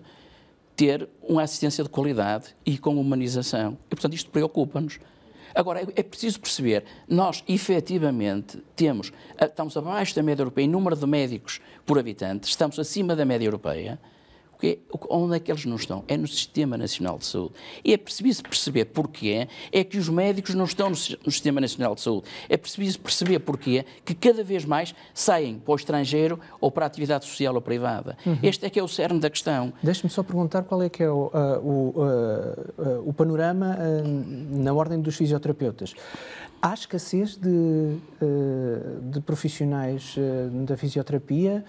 ter 0.74 1.08
uma 1.22 1.42
assistência 1.42 1.84
de 1.84 1.90
qualidade 1.90 2.46
e 2.66 2.76
com 2.76 2.98
humanização. 3.00 3.78
E, 3.86 3.94
portanto, 3.94 4.14
isto 4.14 4.30
preocupa-nos. 4.30 4.98
Agora, 5.54 5.82
é, 5.82 5.86
é 5.94 6.02
preciso 6.02 6.40
perceber, 6.40 6.84
nós 7.08 7.44
efetivamente 7.46 8.58
temos, 8.74 9.12
estamos 9.40 9.76
abaixo 9.76 10.16
da 10.16 10.22
média 10.22 10.42
europeia 10.42 10.64
em 10.64 10.68
número 10.68 10.96
de 10.96 11.06
médicos 11.06 11.60
por 11.86 11.96
habitante, 11.96 12.48
estamos 12.48 12.76
acima 12.76 13.14
da 13.14 13.24
média 13.24 13.46
europeia, 13.46 14.00
porque 14.54 14.78
onde 15.10 15.36
é 15.36 15.40
que 15.40 15.50
eles 15.50 15.66
não 15.66 15.76
estão? 15.76 16.04
É 16.08 16.16
no 16.16 16.26
Sistema 16.26 16.78
Nacional 16.78 17.18
de 17.18 17.26
Saúde. 17.26 17.54
E 17.84 17.92
é 17.92 17.96
preciso 17.96 18.42
perceber 18.42 18.86
porquê 18.86 19.48
é 19.72 19.84
que 19.84 19.98
os 19.98 20.08
médicos 20.08 20.54
não 20.54 20.64
estão 20.64 20.88
no, 20.88 20.96
no 20.96 21.32
Sistema 21.32 21.60
Nacional 21.60 21.94
de 21.94 22.00
Saúde. 22.00 22.28
É 22.48 22.56
preciso 22.56 23.00
perceber 23.00 23.40
porquê 23.40 23.84
que 24.04 24.14
cada 24.14 24.42
vez 24.42 24.64
mais 24.64 24.94
saem 25.12 25.58
para 25.58 25.72
o 25.72 25.76
estrangeiro 25.76 26.38
ou 26.60 26.70
para 26.70 26.86
a 26.86 26.86
atividade 26.86 27.24
social 27.24 27.54
ou 27.54 27.60
privada. 27.60 28.16
Uhum. 28.24 28.38
Este 28.42 28.66
é 28.66 28.70
que 28.70 28.78
é 28.78 28.82
o 28.82 28.88
cerne 28.88 29.20
da 29.20 29.28
questão. 29.28 29.72
Deixe-me 29.82 30.10
só 30.10 30.22
perguntar 30.22 30.62
qual 30.62 30.82
é 30.82 30.88
que 30.88 31.02
é 31.02 31.10
o, 31.10 31.26
uh, 31.26 31.58
o, 31.62 31.92
uh, 31.96 32.98
uh, 32.98 33.08
o 33.08 33.12
panorama 33.12 33.76
na 34.50 34.72
ordem 34.72 35.00
dos 35.00 35.16
fisioterapeutas. 35.16 35.94
Há 36.62 36.72
escassez 36.72 37.36
de, 37.36 37.98
de 39.02 39.20
profissionais 39.20 40.16
da 40.66 40.78
fisioterapia? 40.78 41.62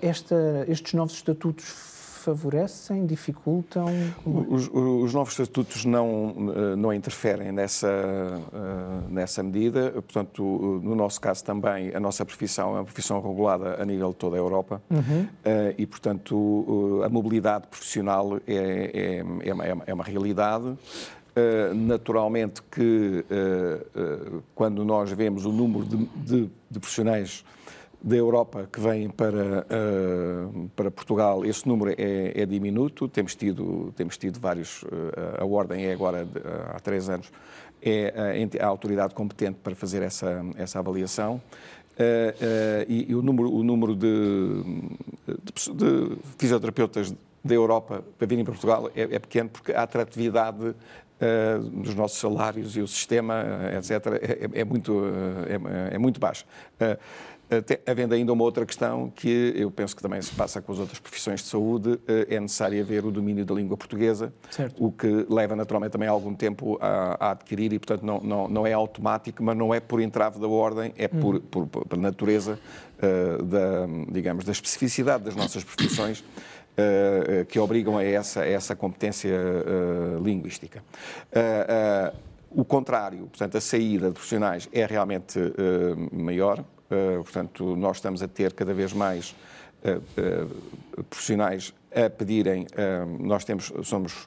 Esta, 0.00 0.64
estes 0.68 0.94
novos 0.94 1.14
estatutos 1.14 1.97
favorecem, 2.28 3.06
dificultam? 3.06 3.86
Os, 4.26 4.68
os, 4.72 5.14
novos 5.14 5.32
estatutos 5.32 5.86
não, 5.86 6.34
eh, 6.54 6.76
não 6.76 6.92
interferem 6.92 7.50
nessa, 7.52 7.88
eh, 7.88 9.00
nessa 9.08 9.42
medida. 9.42 9.92
Portanto, 9.92 10.42
no 10.82 10.94
nosso 10.94 11.18
caso 11.20 11.42
também, 11.42 11.94
a 11.94 12.00
nossa 12.00 12.26
profissão 12.26 12.76
é 12.76 12.80
uma 12.80 12.84
profissão 12.84 13.20
regulada 13.22 13.80
a 13.80 13.84
nível 13.86 14.10
de 14.10 14.16
toda 14.16 14.36
a 14.36 14.38
Europa 14.38 14.82
uhum. 14.90 15.26
Eh, 15.44 15.74
e, 15.78 15.86
portanto, 15.86 17.00
a 17.04 17.08
mobilidade 17.08 17.66
profissional 17.68 18.38
é, 18.46 19.22
é, 19.42 19.48
é, 19.48 19.54
uma, 19.54 19.64
é 19.86 19.94
uma 19.94 20.04
realidade. 20.04 20.76
naturalmente 21.74 22.60
que 22.62 23.24
quando 24.54 24.84
nós 24.84 25.12
vemos 25.12 25.46
o 25.46 25.52
número 25.52 25.84
de, 25.84 25.96
de, 26.16 26.50
de 26.68 26.78
profissionais 26.80 27.44
da 28.00 28.16
Europa 28.16 28.68
que 28.72 28.80
vêm 28.80 29.10
para, 29.10 29.66
uh, 29.66 30.70
para 30.76 30.90
Portugal, 30.90 31.44
esse 31.44 31.66
número 31.66 31.94
é, 31.98 32.42
é, 32.42 32.46
diminuto. 32.46 33.08
Temos 33.08 33.34
tido, 33.34 33.92
temos 33.96 34.16
tido 34.16 34.38
vários. 34.38 34.82
Uh, 34.84 34.88
a 35.38 35.44
ordem 35.44 35.86
é 35.86 35.92
agora, 35.92 36.24
de, 36.24 36.38
uh, 36.38 36.42
há 36.70 36.80
três 36.80 37.08
anos, 37.08 37.30
é 37.82 38.12
a, 38.60 38.64
a, 38.64 38.68
autoridade 38.68 39.14
competente 39.14 39.58
para 39.62 39.74
fazer 39.74 40.02
essa, 40.02 40.44
essa 40.56 40.78
avaliação. 40.78 41.40
E, 42.88 43.06
e, 43.08 43.14
o 43.16 43.22
número, 43.22 43.52
o 43.52 43.64
número 43.64 43.96
de, 43.96 44.62
de, 45.26 45.74
de, 45.74 46.16
fisioterapeutas 46.38 47.12
da 47.44 47.54
Europa 47.54 48.04
para 48.16 48.26
virem 48.26 48.44
para 48.44 48.52
Portugal 48.52 48.88
é, 48.94 49.02
é 49.02 49.18
pequeno 49.18 49.48
porque 49.48 49.72
a 49.72 49.82
atratividade 49.82 50.76
Uh, 51.18 51.58
dos 51.82 51.96
nossos 51.96 52.16
salários 52.18 52.76
e 52.76 52.80
o 52.80 52.86
sistema, 52.86 53.44
etc., 53.76 53.90
é, 54.22 54.60
é 54.60 54.64
muito, 54.64 55.02
é, 55.90 55.94
é, 55.96 55.98
muito 55.98 56.20
baixo. 56.20 56.44
Uh, 56.80 56.96
havendo 57.86 58.14
ainda 58.14 58.32
uma 58.32 58.44
outra 58.44 58.66
questão 58.66 59.10
que 59.10 59.54
eu 59.56 59.70
penso 59.70 59.96
que 59.96 60.02
também 60.02 60.20
se 60.20 60.32
passa 60.34 60.60
com 60.60 60.70
as 60.70 60.78
outras 60.78 60.98
profissões 60.98 61.40
de 61.40 61.46
saúde, 61.46 61.98
eh, 62.06 62.36
é 62.36 62.40
necessário 62.40 62.80
haver 62.80 63.06
o 63.06 63.10
domínio 63.10 63.44
da 63.44 63.54
língua 63.54 63.76
portuguesa, 63.76 64.32
certo. 64.50 64.84
o 64.84 64.92
que 64.92 65.26
leva 65.30 65.56
naturalmente 65.56 65.92
também 65.92 66.08
algum 66.08 66.34
tempo 66.34 66.78
a, 66.80 67.16
a, 67.18 67.30
adquirir 67.30 67.72
e, 67.72 67.78
portanto, 67.78 68.04
não, 68.04 68.20
não, 68.20 68.48
não 68.48 68.66
é 68.66 68.74
automático, 68.74 69.42
mas 69.42 69.56
não 69.56 69.72
é 69.72 69.80
por 69.80 70.00
entrave 70.00 70.38
da 70.38 70.46
ordem, 70.46 70.92
é 70.98 71.08
por, 71.08 71.36
hum. 71.36 71.40
por, 71.40 71.66
por, 71.66 71.86
por 71.86 71.98
natureza 71.98 72.58
uh, 72.98 73.42
da, 73.42 73.86
digamos, 74.10 74.44
da 74.44 74.52
especificidade 74.52 75.24
das 75.24 75.34
nossas 75.34 75.64
profissões. 75.64 76.22
Uh, 76.78 77.44
que 77.46 77.58
obrigam 77.58 77.98
a 77.98 78.04
essa, 78.04 78.42
a 78.42 78.48
essa 78.48 78.76
competência 78.76 79.34
uh, 79.34 80.22
linguística. 80.22 80.80
o 82.52 82.64
contrário, 82.64 83.26
portanto, 83.26 83.56
a 83.56 83.60
saída 83.60 84.06
de 84.06 84.12
profissionais 84.12 84.68
é 84.72 84.86
realmente 84.86 85.40
maior, 86.12 86.64
portanto, 87.22 87.76
nós 87.76 87.96
estamos 87.96 88.22
a 88.22 88.28
ter 88.28 88.52
cada 88.54 88.72
vez 88.72 88.92
mais 88.92 89.34
profissionais 91.10 91.74
a 91.94 92.08
pedirem. 92.08 92.66
nós 93.20 93.44
temos, 93.44 93.70
somos, 93.82 94.26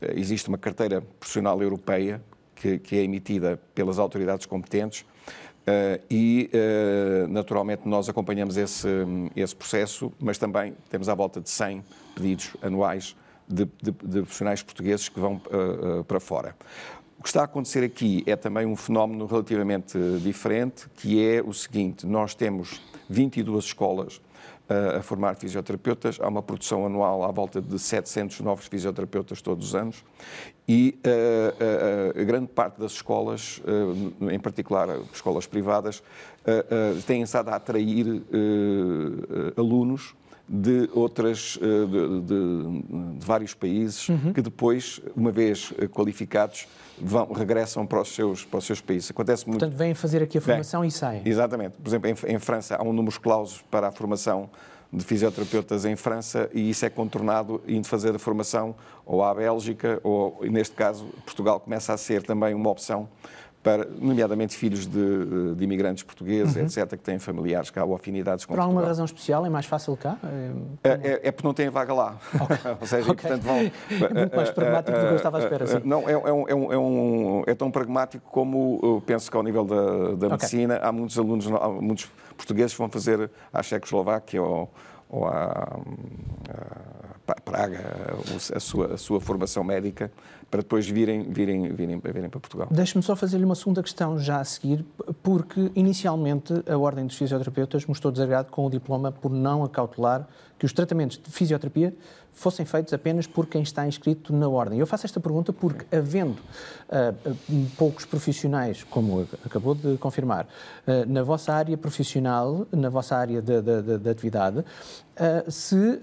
existe 0.00 0.48
uma 0.48 0.58
carteira 0.58 1.00
profissional 1.20 1.62
europeia 1.62 2.20
que, 2.56 2.78
que 2.78 2.96
é 2.96 3.04
emitida 3.04 3.60
pelas 3.72 3.98
autoridades 4.00 4.46
competentes 4.46 5.04
e, 6.10 6.50
naturalmente, 7.28 7.88
nós 7.88 8.08
acompanhamos 8.08 8.56
esse, 8.56 8.88
esse 9.34 9.54
processo, 9.54 10.12
mas 10.20 10.38
também 10.38 10.74
temos 10.88 11.08
à 11.08 11.14
volta 11.14 11.40
de 11.40 11.50
100 11.50 11.82
pedidos 12.14 12.56
anuais 12.62 13.16
de, 13.48 13.64
de, 13.82 13.90
de 13.90 14.20
profissionais 14.22 14.62
portugueses 14.62 15.08
que 15.08 15.18
vão 15.18 15.40
para 16.06 16.20
fora. 16.20 16.54
O 17.18 17.22
que 17.22 17.28
está 17.28 17.40
a 17.40 17.44
acontecer 17.44 17.82
aqui 17.82 18.22
é 18.26 18.36
também 18.36 18.66
um 18.66 18.76
fenómeno 18.76 19.26
relativamente 19.26 19.98
diferente, 20.22 20.86
que 20.96 21.24
é 21.24 21.42
o 21.42 21.52
seguinte: 21.52 22.06
nós 22.06 22.34
temos 22.34 22.80
22 23.08 23.64
escolas 23.64 24.16
uh, 24.16 24.20
a 24.68 25.02
formar 25.02 25.36
fisioterapeutas, 25.36 26.18
há 26.20 26.28
uma 26.28 26.42
produção 26.42 26.84
anual 26.86 27.22
à 27.22 27.30
volta 27.30 27.60
de 27.60 27.78
700 27.78 28.40
novos 28.40 28.66
fisioterapeutas 28.66 29.40
todos 29.40 29.68
os 29.68 29.74
anos. 29.74 30.04
E 30.68 30.98
uh, 31.06 32.20
uh, 32.20 32.24
grande 32.24 32.48
parte 32.48 32.80
das 32.80 32.92
escolas, 32.92 33.62
em 34.30 34.40
particular 34.40 34.88
escolas 35.12 35.46
privadas, 35.46 36.02
têm 37.06 37.22
estado 37.22 37.50
a 37.50 37.56
atrair 37.56 38.22
alunos 39.56 40.14
de 40.48 40.88
outras, 40.92 41.58
de, 41.60 42.20
de, 42.20 43.18
de 43.18 43.26
vários 43.26 43.52
países, 43.52 44.08
uhum. 44.08 44.32
que 44.32 44.40
depois, 44.40 45.00
uma 45.16 45.32
vez 45.32 45.72
qualificados, 45.92 46.68
vão, 47.00 47.32
regressam 47.32 47.86
para 47.86 48.00
os, 48.00 48.14
seus, 48.14 48.44
para 48.44 48.58
os 48.58 48.64
seus 48.64 48.80
países. 48.80 49.10
Acontece 49.10 49.46
muito. 49.46 49.60
Portanto, 49.60 49.76
vêm 49.76 49.94
fazer 49.94 50.22
aqui 50.22 50.38
a 50.38 50.40
formação 50.40 50.80
Bem, 50.82 50.88
e 50.88 50.92
saem. 50.92 51.22
Exatamente. 51.24 51.76
Por 51.76 51.88
exemplo, 51.88 52.10
em, 52.10 52.34
em 52.34 52.38
França 52.38 52.76
há 52.76 52.82
um 52.82 52.92
número 52.92 53.20
clausos 53.20 53.62
para 53.70 53.88
a 53.88 53.92
formação 53.92 54.48
de 54.92 55.04
fisioterapeutas 55.04 55.84
em 55.84 55.96
França 55.96 56.48
e 56.54 56.70
isso 56.70 56.86
é 56.86 56.90
contornado 56.90 57.60
indo 57.66 57.86
fazer 57.86 58.14
a 58.14 58.18
formação 58.18 58.74
ou 59.04 59.22
à 59.22 59.34
Bélgica 59.34 60.00
ou, 60.02 60.38
neste 60.42 60.74
caso, 60.74 61.06
Portugal 61.24 61.60
começa 61.60 61.92
a 61.92 61.96
ser 61.96 62.22
também 62.22 62.54
uma 62.54 62.70
opção 62.70 63.08
para, 63.66 63.84
nomeadamente 63.98 64.56
filhos 64.56 64.86
de, 64.86 65.56
de 65.56 65.64
imigrantes 65.64 66.04
portugueses, 66.04 66.54
uhum. 66.54 66.62
etc., 66.62 66.90
que 66.90 66.98
têm 66.98 67.18
familiares 67.18 67.68
cá 67.68 67.84
ou 67.84 67.96
afinidades 67.96 68.44
com 68.44 68.54
Por 68.54 68.60
alguma 68.60 68.74
Portugal. 68.74 68.88
razão 68.90 69.04
especial? 69.04 69.44
É 69.44 69.50
mais 69.50 69.66
fácil 69.66 69.96
cá? 69.96 70.16
É, 70.84 70.90
é, 70.90 71.20
é 71.24 71.32
porque 71.32 71.48
não 71.48 71.52
têm 71.52 71.68
vaga 71.68 71.92
lá. 71.92 72.16
Okay. 72.32 72.70
ou 72.80 72.86
seja, 72.86 73.10
okay. 73.10 73.28
portanto 73.28 73.42
vão... 73.42 73.56
É 74.06 74.20
muito 74.20 74.36
mais 74.36 74.50
pragmático 74.50 74.96
do 74.96 75.04
que 75.04 75.12
eu 75.12 75.16
estava 75.16 75.38
à 75.38 75.40
espera, 75.40 75.66
sim. 75.66 75.80
Não, 75.84 76.08
é, 76.08 76.12
é, 76.12 76.16
um, 76.16 76.48
é, 76.48 76.54
um, 76.54 76.72
é, 76.72 76.78
um, 76.78 77.42
é 77.44 77.54
tão 77.56 77.68
pragmático 77.68 78.24
como 78.30 79.02
penso 79.04 79.28
que 79.28 79.36
ao 79.36 79.42
nível 79.42 79.64
da, 79.64 79.74
da 79.74 80.12
okay. 80.12 80.28
medicina 80.28 80.78
há 80.80 80.92
muitos 80.92 81.18
alunos, 81.18 81.48
há 81.48 81.68
muitos 81.68 82.08
portugueses 82.36 82.72
que 82.72 82.78
vão 82.78 82.88
fazer 82.88 83.28
à 83.52 83.64
Checoslováquia 83.64 84.40
ou, 84.40 84.70
ou 85.08 85.26
à, 85.26 85.80
à 86.48 86.95
Praga 87.44 88.16
a 88.54 88.60
sua, 88.60 88.94
a 88.94 88.96
sua 88.96 89.20
formação 89.20 89.64
médica 89.64 90.10
para 90.50 90.62
depois 90.62 90.88
virem, 90.88 91.24
virem, 91.24 91.72
virem, 91.72 91.98
virem 91.98 92.30
para 92.30 92.40
Portugal. 92.40 92.68
Deixe-me 92.70 93.02
só 93.02 93.16
fazer-lhe 93.16 93.44
uma 93.44 93.56
segunda 93.56 93.82
questão 93.82 94.18
já 94.18 94.40
a 94.40 94.44
seguir, 94.44 94.84
porque 95.22 95.72
inicialmente 95.74 96.52
a 96.68 96.78
Ordem 96.78 97.04
dos 97.06 97.16
Fisioterapeutas 97.16 97.84
mostrou 97.84 98.12
desagrado 98.12 98.50
com 98.50 98.64
o 98.64 98.70
diploma 98.70 99.10
por 99.10 99.30
não 99.30 99.64
acautelar 99.64 100.28
que 100.58 100.64
os 100.64 100.72
tratamentos 100.72 101.18
de 101.18 101.30
fisioterapia 101.30 101.94
fossem 102.32 102.64
feitos 102.64 102.92
apenas 102.92 103.26
por 103.26 103.46
quem 103.46 103.62
está 103.62 103.86
inscrito 103.86 104.32
na 104.32 104.48
Ordem. 104.48 104.78
Eu 104.78 104.86
faço 104.86 105.06
esta 105.06 105.18
pergunta 105.18 105.52
porque, 105.52 105.84
havendo 105.94 106.38
uh, 106.88 107.36
poucos 107.76 108.04
profissionais, 108.04 108.84
como 108.84 109.26
acabou 109.44 109.74
de 109.74 109.96
confirmar, 109.96 110.44
uh, 110.44 111.10
na 111.10 111.22
vossa 111.22 111.52
área 111.52 111.76
profissional, 111.76 112.66
na 112.70 112.90
vossa 112.90 113.16
área 113.16 113.42
de 113.42 114.10
atividade, 114.10 114.64
se 115.48 115.98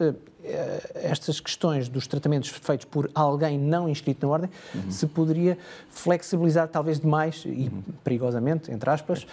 estas 0.96 1.40
questões 1.40 1.88
dos 1.88 2.06
tratamentos 2.06 2.50
feitos 2.50 2.86
por 2.86 3.10
alguém 3.16 3.58
não 3.58 3.88
inscrito 3.88 4.26
na 4.26 4.34
Ordem, 4.34 4.50
uhum. 4.76 4.92
se 4.92 5.08
poderia 5.08 5.58
flexibilizar 5.90 6.68
talvez 6.68 7.00
demais, 7.00 7.44
e 7.46 7.70
uhum. 7.72 7.82
perigosamente, 8.04 8.70
entre 8.72 8.90
aspas, 8.90 9.26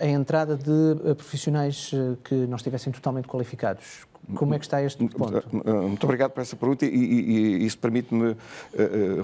a 0.00 0.06
entrada 0.06 0.56
de 0.56 1.14
profissionais 1.14 1.92
que 2.24 2.34
não 2.34 2.56
estivessem 2.56 2.92
totalmente 2.92 3.28
qualificados. 3.28 4.07
Como 4.34 4.54
é 4.54 4.58
que 4.58 4.64
está 4.64 4.82
este 4.82 5.06
ponto? 5.08 5.42
Muito 5.88 6.04
obrigado 6.04 6.32
por 6.32 6.40
essa 6.40 6.54
pergunta 6.54 6.84
e, 6.84 6.88
e, 6.88 7.30
e 7.62 7.66
isso 7.66 7.78
permite-me 7.78 8.32
uh, 8.32 8.36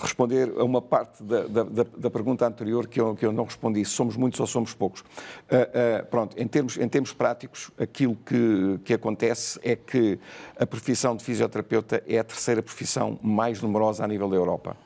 responder 0.00 0.52
a 0.56 0.64
uma 0.64 0.80
parte 0.80 1.22
da, 1.22 1.42
da, 1.42 1.62
da, 1.96 2.10
pergunta 2.10 2.46
anterior 2.46 2.86
que 2.86 3.00
eu, 3.00 3.14
que 3.14 3.26
eu 3.26 3.32
não 3.32 3.44
respondi. 3.44 3.84
Somos 3.84 4.16
muitos 4.16 4.40
ou 4.40 4.46
somos 4.46 4.72
poucos? 4.72 5.00
Uh, 5.00 5.04
uh, 5.04 6.06
pronto, 6.06 6.40
em 6.40 6.46
termos, 6.46 6.78
em 6.78 6.88
termos 6.88 7.12
práticos, 7.12 7.70
aquilo 7.78 8.16
que, 8.24 8.80
que 8.84 8.94
acontece 8.94 9.60
é 9.62 9.76
que 9.76 10.18
a 10.58 10.66
profissão 10.66 11.14
de 11.14 11.22
fisioterapeuta 11.22 12.02
é 12.06 12.18
a 12.18 12.24
terceira 12.24 12.62
profissão 12.62 13.18
mais 13.22 13.60
numerosa 13.60 14.04
a 14.04 14.08
nível 14.08 14.28
da 14.28 14.36
Europa. 14.36 14.76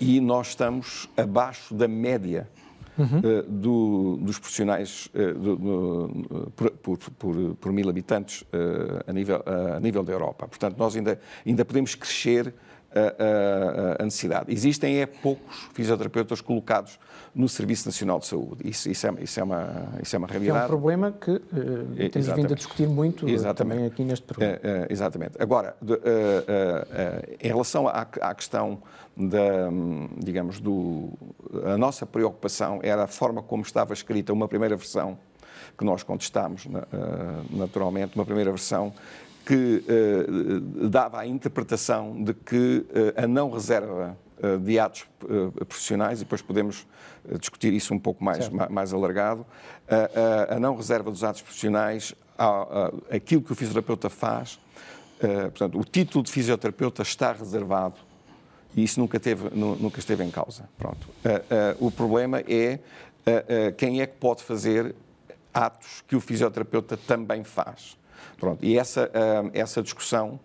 e 0.00 0.20
nós 0.20 0.48
estamos 0.48 1.08
abaixo 1.16 1.74
da 1.74 1.88
média 1.88 2.46
uhum. 2.98 3.18
uh, 3.18 3.42
do, 3.42 4.16
dos 4.22 4.38
profissionais 4.38 5.08
uh, 5.14 5.38
do, 5.38 5.56
do, 5.56 6.50
por, 6.56 6.70
por, 6.70 6.98
por, 6.98 7.54
por, 7.56 7.72
mil 7.72 7.88
habitantes 7.88 8.42
uh, 8.42 9.04
a, 9.06 9.12
nível, 9.12 9.42
a 9.76 9.80
nível 9.80 10.02
da 10.02 10.12
Europa. 10.12 10.46
Portanto, 10.48 10.76
nós 10.78 10.96
ainda, 10.96 11.20
ainda 11.44 11.64
podemos 11.64 11.94
crescer 11.94 12.54
a, 12.96 13.98
a, 13.98 14.02
a, 14.02 14.04
necessidade. 14.04 14.52
Existem 14.52 15.00
é 15.00 15.06
poucos 15.06 15.68
fisioterapeutas 15.74 16.40
colocados 16.40 16.98
no 17.34 17.48
Serviço 17.48 17.86
Nacional 17.86 18.18
de 18.18 18.26
Saúde. 18.26 18.68
Isso, 18.68 18.88
isso, 18.90 19.06
é, 19.06 19.14
isso, 19.20 19.38
é, 19.38 19.42
uma, 19.42 19.88
isso 20.02 20.16
é 20.16 20.18
uma 20.18 20.26
realidade. 20.26 20.58
É 20.58 20.64
um 20.64 20.68
problema 20.68 21.12
que 21.12 21.30
uh, 21.30 21.42
temos 21.42 22.16
exatamente. 22.16 22.36
vindo 22.36 22.52
a 22.52 22.56
discutir 22.56 22.88
muito 22.88 23.28
exatamente. 23.28 23.76
também 23.76 23.86
aqui 23.86 24.04
neste 24.04 24.24
programa. 24.24 24.56
Uh, 24.56 24.58
uh, 24.58 24.86
exatamente. 24.88 25.32
Agora, 25.38 25.76
de, 25.82 25.94
em 27.42 27.48
relação 27.48 27.86
à, 27.86 28.06
à 28.20 28.34
questão 28.34 28.82
da, 29.16 29.68
digamos, 30.18 30.60
do, 30.60 31.12
a 31.64 31.76
nossa 31.76 32.06
preocupação 32.06 32.80
era 32.82 33.04
a 33.04 33.06
forma 33.06 33.42
como 33.42 33.62
estava 33.62 33.92
escrita 33.92 34.32
uma 34.32 34.48
primeira 34.48 34.76
versão 34.76 35.18
que 35.76 35.84
nós 35.84 36.02
contestámos, 36.02 36.66
naturalmente, 37.50 38.14
uma 38.14 38.24
primeira 38.24 38.50
versão 38.50 38.94
que 39.46 39.84
uh, 39.86 40.88
dava 40.88 41.20
a 41.20 41.26
interpretação 41.26 42.20
de 42.20 42.34
que 42.34 42.84
uh, 42.90 43.22
a 43.22 43.28
não 43.28 43.48
reserva 43.48 44.18
uh, 44.42 44.58
de 44.58 44.76
atos 44.76 45.06
profissionais, 45.68 46.20
e 46.20 46.24
depois 46.24 46.42
podemos 46.42 46.84
discutir 47.38 47.72
isso 47.72 47.94
um 47.94 47.98
pouco 47.98 48.22
mais, 48.22 48.48
mais 48.48 48.92
alargado, 48.92 49.44
a 50.48 50.60
não 50.60 50.76
reserva 50.76 51.10
dos 51.10 51.24
atos 51.24 51.42
profissionais, 51.42 52.14
aquilo 53.10 53.42
que 53.42 53.50
o 53.50 53.54
fisioterapeuta 53.56 54.08
faz, 54.08 54.60
portanto, 55.18 55.76
o 55.80 55.82
título 55.82 56.22
de 56.22 56.30
fisioterapeuta 56.30 57.02
está 57.02 57.32
reservado 57.32 57.96
e 58.76 58.84
isso 58.84 59.00
nunca, 59.00 59.18
teve, 59.18 59.50
nunca 59.52 59.98
esteve 59.98 60.22
em 60.22 60.30
causa. 60.30 60.68
Pronto. 60.78 61.08
o 61.80 61.90
problema 61.90 62.38
é 62.46 62.78
quem 63.76 64.00
é 64.00 64.06
que 64.06 64.16
pode 64.18 64.44
fazer 64.44 64.94
atos 65.52 66.04
que 66.06 66.14
o 66.14 66.20
fisioterapeuta 66.20 66.96
também 66.96 67.42
faz. 67.42 67.96
Pronto, 68.38 68.64
e 68.64 68.78
essa, 68.78 69.06
uh, 69.06 69.50
essa 69.52 69.82
discussão, 69.82 70.40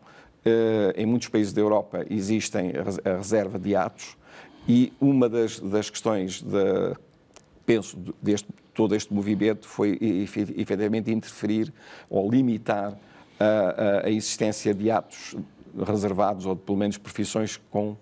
uh, 0.46 0.92
em 0.96 1.06
muitos 1.06 1.28
países 1.28 1.54
da 1.54 1.62
Europa, 1.62 2.06
existem 2.10 2.72
a 3.06 3.18
reserva 3.18 3.60
de 3.60 3.76
atos, 3.76 4.18
e 4.68 4.94
uma 5.00 5.28
das, 5.28 5.60
das 5.60 5.90
questões 5.90 6.42
da, 6.42 6.96
penso, 7.66 7.98
deste, 8.22 8.48
todo 8.74 8.96
este 8.96 9.14
movimento 9.14 9.68
foi 9.68 9.98
efetivamente 10.56 11.12
interferir 11.12 11.74
ou 12.10 12.30
limitar 12.30 12.98
a, 13.40 14.04
a, 14.04 14.08
a 14.08 14.10
existência 14.10 14.74
de 14.74 14.90
atos 14.92 15.36
reservados 15.86 16.46
ou 16.46 16.56
de, 16.56 16.62
pelo 16.62 16.78
menos 16.78 16.98
profissões 16.98 17.60
com 17.70 17.92
uh, 17.92 17.98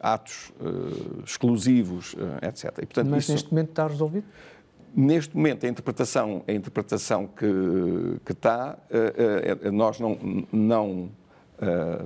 atos 0.00 0.52
uh, 0.60 1.22
exclusivos, 1.24 2.14
uh, 2.14 2.46
etc. 2.46 2.64
E, 2.78 2.86
portanto, 2.86 3.08
Mas 3.10 3.24
isso, 3.24 3.32
neste 3.32 3.50
momento 3.50 3.70
está 3.70 3.86
resolvido? 3.86 4.26
Neste 4.96 5.36
momento, 5.36 5.66
a 5.66 5.68
interpretação, 5.68 6.42
a 6.48 6.52
interpretação 6.52 7.26
que, 7.26 8.18
que 8.24 8.32
está, 8.32 8.78
nós 9.70 10.00
não, 10.00 10.46
não, 10.50 11.10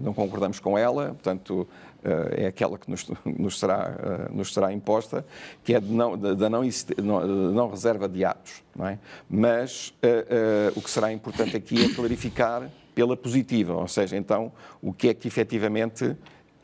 não 0.02 0.12
concordamos 0.12 0.58
com 0.58 0.76
ela, 0.76 1.10
portanto, 1.10 1.68
é 2.36 2.46
aquela 2.46 2.76
que 2.76 2.90
nos, 2.90 3.06
nos, 3.24 3.60
será, 3.60 4.28
nos 4.32 4.52
será 4.52 4.72
imposta, 4.72 5.24
que 5.62 5.72
é 5.72 5.78
de 5.78 5.92
não, 5.92 6.16
de, 6.16 6.34
não, 7.00 7.26
não, 7.52 7.70
reserva 7.70 8.08
de 8.08 8.24
atos. 8.24 8.60
Não 8.74 8.88
é? 8.88 8.98
Mas 9.30 9.94
o 10.74 10.80
que 10.80 10.90
será 10.90 11.12
importante 11.12 11.56
aqui 11.56 11.84
é 11.84 11.94
clarificar 11.94 12.68
pela 12.92 13.16
positiva, 13.16 13.74
ou 13.74 13.88
seja, 13.88 14.16
então, 14.16 14.52
o 14.82 14.92
que 14.92 15.08
é 15.08 15.14
que 15.14 15.28
efetivamente 15.28 16.16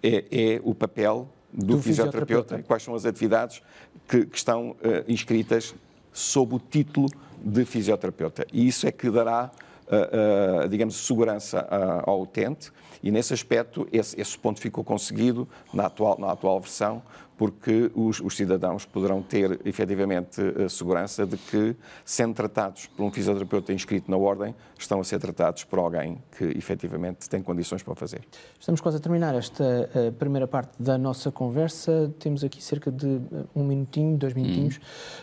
é, 0.02 0.24
é 0.30 0.60
o 0.64 0.74
papel 0.74 1.28
do, 1.52 1.76
do 1.76 1.82
fisioterapeuta, 1.82 2.26
fisioterapeuta, 2.26 2.58
e 2.58 2.62
quais 2.62 2.82
são 2.82 2.94
as 2.94 3.06
atividades 3.06 3.62
que, 4.08 4.26
que 4.26 4.36
estão 4.36 4.70
uh, 4.70 4.76
inscritas 5.08 5.74
sob 6.16 6.54
o 6.54 6.58
título 6.58 7.08
de 7.44 7.64
fisioterapeuta. 7.66 8.46
E 8.50 8.66
isso 8.66 8.86
é 8.86 8.92
que 8.92 9.10
dará, 9.10 9.50
uh, 9.86 10.64
uh, 10.64 10.68
digamos, 10.68 10.96
segurança 10.96 11.66
ao 12.04 12.22
utente, 12.22 12.72
e 13.02 13.10
nesse 13.10 13.32
aspecto, 13.32 13.86
esse, 13.92 14.20
esse 14.20 14.38
ponto 14.38 14.60
ficou 14.60 14.82
conseguido 14.82 15.48
na 15.72 15.86
atual, 15.86 16.18
na 16.18 16.32
atual 16.32 16.60
versão, 16.60 17.02
porque 17.36 17.90
os, 17.94 18.18
os, 18.18 18.34
cidadãos 18.34 18.86
poderão 18.86 19.20
ter 19.20 19.60
efetivamente 19.66 20.40
a 20.64 20.70
segurança 20.70 21.26
de 21.26 21.36
que, 21.36 21.76
sendo 22.02 22.34
tratados 22.34 22.86
por 22.86 23.04
um 23.04 23.12
fisioterapeuta 23.12 23.74
inscrito 23.74 24.10
na 24.10 24.16
Ordem, 24.16 24.54
estão 24.78 25.00
a 25.00 25.04
ser 25.04 25.18
tratados 25.18 25.62
por 25.62 25.78
alguém 25.78 26.22
que 26.36 26.44
efetivamente 26.44 27.28
tem 27.28 27.42
condições 27.42 27.82
para 27.82 27.92
o 27.92 27.94
fazer. 27.94 28.22
Estamos 28.58 28.80
quase 28.80 28.96
a 28.96 29.00
terminar 29.00 29.34
esta 29.34 29.90
primeira 30.18 30.48
parte 30.48 30.82
da 30.82 30.96
nossa 30.96 31.30
conversa. 31.30 32.10
Temos 32.18 32.42
aqui 32.42 32.62
cerca 32.64 32.90
de 32.90 33.20
um 33.54 33.64
minutinho, 33.64 34.16
dois 34.16 34.32
minutinhos. 34.32 34.80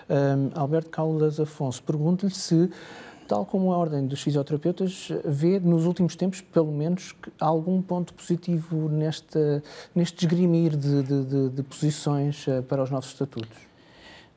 Hum. 0.08 0.52
Alberto 0.54 0.92
Caldas 0.92 1.40
Afonso, 1.40 1.82
pergunto-lhe 1.82 2.34
se 2.34 2.70
tal 3.28 3.46
como 3.46 3.72
a 3.72 3.78
Ordem 3.78 4.06
dos 4.06 4.22
Fisioterapeutas, 4.22 5.10
vê 5.26 5.60
nos 5.60 5.86
últimos 5.86 6.16
tempos, 6.16 6.42
pelo 6.42 6.72
menos, 6.72 7.16
algum 7.40 7.82
ponto 7.82 8.14
positivo 8.14 8.90
neste, 8.90 9.62
neste 9.96 10.26
esgrimir 10.26 10.76
de, 10.76 11.04
de, 11.04 11.26
de, 11.26 11.50
de 11.50 11.64
posições 11.64 12.48
eh, 12.48 12.62
para 12.62 12.84
os 12.84 12.90
nossos 12.90 13.12
estatutos? 13.12 13.58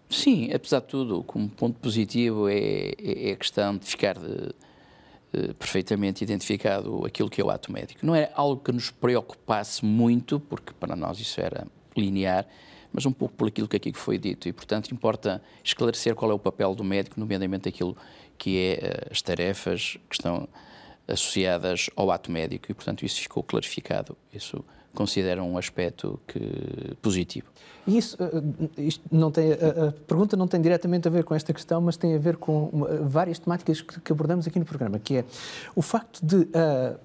Sim, 0.09 0.53
apesar 0.53 0.81
de 0.81 0.87
tudo, 0.87 1.22
como 1.25 1.49
ponto 1.49 1.79
positivo 1.81 2.49
é, 2.49 2.92
é, 2.99 3.31
é 3.31 3.33
a 3.33 3.37
questão 3.37 3.77
de 3.77 3.85
ficar 3.87 4.16
de, 4.16 4.55
de, 5.33 5.55
perfeitamente 5.55 6.22
identificado 6.22 7.05
aquilo 7.05 7.29
que 7.29 7.40
é 7.40 7.44
o 7.44 7.51
ato 7.51 7.72
médico. 7.72 8.07
Não 8.07 8.14
é 8.14 8.31
algo 8.35 8.62
que 8.62 8.70
nos 8.70 8.90
preocupasse 8.90 9.85
muito, 9.85 10.38
porque 10.38 10.72
para 10.72 10.94
nós 10.94 11.18
isso 11.18 11.40
era 11.40 11.66
linear, 11.96 12.46
mas 12.92 13.05
um 13.05 13.12
pouco 13.12 13.35
por 13.35 13.49
aquilo 13.49 13.66
que 13.66 13.77
aqui 13.77 13.92
foi 13.92 14.16
dito. 14.16 14.49
E, 14.49 14.53
portanto, 14.53 14.92
importa 14.92 15.42
esclarecer 15.64 16.14
qual 16.14 16.31
é 16.31 16.35
o 16.35 16.38
papel 16.38 16.75
do 16.75 16.85
médico, 16.85 17.18
nomeadamente 17.18 17.68
aquilo 17.68 17.96
que 18.37 18.59
é 18.59 18.72
eh, 18.72 19.09
as 19.11 19.22
tarefas 19.22 19.99
que 20.09 20.16
estão 20.16 20.49
associadas 21.09 21.88
ao 21.94 22.11
ato 22.11 22.31
médico 22.31 22.70
e, 22.70 22.75
portanto, 22.75 23.05
isso 23.05 23.20
ficou 23.20 23.42
clarificado. 23.42 24.16
Isso 24.33 24.64
considera 24.94 25.42
um 25.42 25.59
aspecto 25.59 26.18
que, 26.27 26.96
positivo. 27.03 27.46
E 27.87 27.99
isso, 27.99 28.16
eh, 28.20 28.88
não 29.11 29.31
tem, 29.31 29.53
a, 29.53 29.92
pergunta 30.07 30.37
não 30.37 30.49
tem 30.49 30.61
diretamente 30.61 31.07
a 31.07 31.11
ver 31.11 31.22
com 31.22 31.35
esta 31.35 31.53
questão, 31.53 31.81
mas 31.81 31.96
tem 31.96 32.14
a 32.14 32.18
ver 32.18 32.37
com 32.37 32.70
várias 33.03 33.38
temáticas 33.38 33.81
que, 33.81 34.12
abordamos 34.12 34.46
aqui 34.46 34.59
no 34.59 34.64
programa, 34.64 34.99
que 34.99 35.18
é 35.18 35.25
o 35.75 35.83
facto 35.83 36.25
de 36.25 36.49
a 36.55 36.96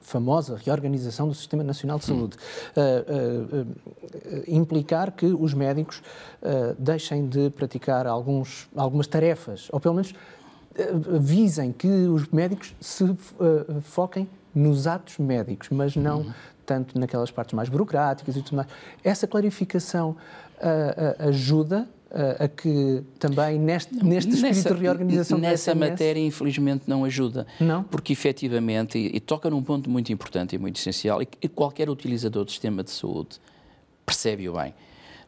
famosa 0.00 0.56
reorganização 0.56 1.28
do 1.28 1.34
Sistema 1.34 1.62
Nacional 1.62 1.96
de 1.98 2.06
Saúde 2.06 2.36
uh, 2.76 3.62
uh, 3.62 4.44
implicar 4.48 5.12
que 5.12 5.26
os 5.26 5.54
médicos 5.54 6.02
deixem 6.76 7.28
de 7.28 7.50
praticar 7.50 8.04
alguns, 8.06 8.68
algumas 8.74 9.06
tarefas, 9.06 9.68
ou 9.70 9.78
pelo 9.78 9.94
menos 9.94 10.12
visem 11.20 11.72
que 11.72 11.86
os 11.86 12.28
médicos 12.28 12.74
se 12.80 13.04
uh, 13.04 13.16
foquem 13.82 14.28
nos 14.54 14.86
atos 14.86 15.18
médicos, 15.18 15.68
mas 15.70 15.96
não 15.96 16.20
uhum. 16.20 16.32
tanto 16.66 16.98
naquelas 16.98 17.30
partes 17.30 17.54
mais 17.54 17.68
burocráticas 17.68 18.36
e 18.36 18.42
tudo 18.42 18.56
mais. 18.56 18.68
Essa 19.02 19.26
clarificação 19.26 20.10
uh, 20.10 21.24
uh, 21.24 21.28
ajuda 21.28 21.88
a 22.38 22.46
que 22.46 23.02
também 23.18 23.58
neste, 23.58 23.94
neste 24.04 24.34
espírito 24.34 24.56
nessa, 24.56 24.74
de 24.74 24.80
reorganização 24.82 25.38
nessa 25.38 25.74
matéria 25.74 26.20
infelizmente 26.20 26.82
não 26.86 27.06
ajuda 27.06 27.46
não 27.58 27.82
porque 27.84 28.12
efetivamente 28.12 28.98
e, 28.98 29.16
e, 29.16 29.18
toca 29.18 29.48
num 29.48 29.62
ponto 29.62 29.88
muito 29.88 30.12
importante 30.12 30.54
e 30.54 30.58
muito 30.58 30.76
essencial 30.76 31.22
e, 31.22 31.28
e 31.40 31.48
qualquer 31.48 31.88
utilizador 31.88 32.44
do 32.44 32.50
sistema 32.50 32.84
de 32.84 32.90
saúde 32.90 33.40
percebe-o 34.04 34.52
bem 34.52 34.74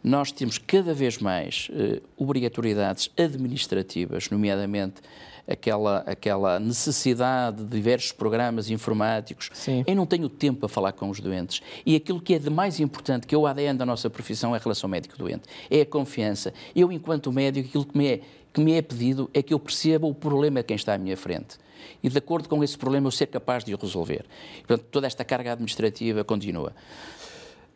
nós 0.03 0.31
temos 0.31 0.59
cada 0.59 0.93
vez 0.93 1.17
mais 1.17 1.71
obrigatoriedades 2.19 3.11
administrativas, 3.17 4.29
nomeadamente 4.29 5.01
aquela, 5.47 5.99
aquela 6.07 6.59
necessidade 6.59 7.63
de 7.63 7.71
diversos 7.71 8.13
programas 8.13 8.71
informáticos. 8.71 9.51
Sim. 9.53 9.85
Eu 9.87 9.95
não 9.95 10.07
tenho 10.07 10.29
tempo 10.29 10.61
para 10.61 10.69
falar 10.69 10.93
com 10.93 11.11
os 11.11 11.21
doentes. 11.21 11.61
E 11.85 11.95
aquilo 11.97 12.21
que 12.21 12.35
é 12.35 12.39
de 12.39 12.51
mais 12.51 12.81
importante, 12.81 13.27
que 13.27 13.35
é 13.35 13.39
o 13.39 13.47
ADN 13.47 13.79
da 13.79 13.87
nossa 13.87 14.09
profissão, 14.09 14.55
é 14.55 14.59
a 14.59 14.61
relação 14.61 14.89
médico-doente. 14.89 15.45
É 15.71 15.83
a 15.83 15.87
confiança. 15.87 16.53
Eu, 16.75 16.91
enquanto 16.91 17.33
médico, 17.33 17.69
aquilo 17.69 17.85
que 17.85 17.97
me 17.97 18.07
é, 18.07 18.21
que 18.53 18.61
me 18.61 18.73
é 18.73 18.83
pedido 18.83 19.29
é 19.35 19.43
que 19.43 19.53
eu 19.53 19.59
perceba 19.59 20.07
o 20.07 20.15
problema 20.15 20.61
de 20.61 20.67
quem 20.67 20.77
está 20.77 20.95
à 20.95 20.99
minha 20.99 21.17
frente. 21.17 21.59
E, 22.03 22.09
de 22.09 22.19
acordo 22.19 22.49
com 22.49 22.63
esse 22.63 22.79
problema, 22.79 23.07
eu 23.07 23.11
ser 23.11 23.27
capaz 23.27 23.65
de 23.65 23.75
o 23.75 23.79
resolver. 23.79 24.25
Portanto, 24.67 24.87
toda 24.91 25.07
esta 25.07 25.25
carga 25.25 25.53
administrativa 25.53 26.25
continua. 26.25 26.73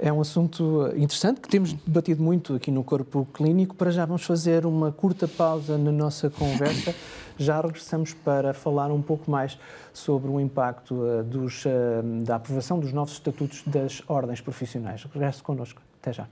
É 0.00 0.12
um 0.12 0.20
assunto 0.20 0.92
interessante 0.94 1.40
que 1.40 1.48
temos 1.48 1.72
debatido 1.72 2.22
muito 2.22 2.54
aqui 2.54 2.70
no 2.70 2.84
Corpo 2.84 3.26
Clínico. 3.34 3.74
Para 3.74 3.90
já 3.90 4.06
vamos 4.06 4.22
fazer 4.22 4.64
uma 4.64 4.92
curta 4.92 5.26
pausa 5.26 5.76
na 5.76 5.90
nossa 5.90 6.30
conversa. 6.30 6.94
Já 7.36 7.60
regressamos 7.60 8.14
para 8.14 8.54
falar 8.54 8.92
um 8.92 9.02
pouco 9.02 9.28
mais 9.28 9.58
sobre 9.92 10.30
o 10.30 10.40
impacto 10.40 10.94
uh, 10.94 11.24
dos, 11.24 11.64
uh, 11.64 11.68
da 12.24 12.36
aprovação 12.36 12.78
dos 12.78 12.92
novos 12.92 13.14
estatutos 13.14 13.62
das 13.66 14.02
ordens 14.06 14.40
profissionais. 14.40 15.04
Regresse 15.04 15.42
connosco. 15.42 15.80
Até 16.00 16.12
já. 16.12 16.28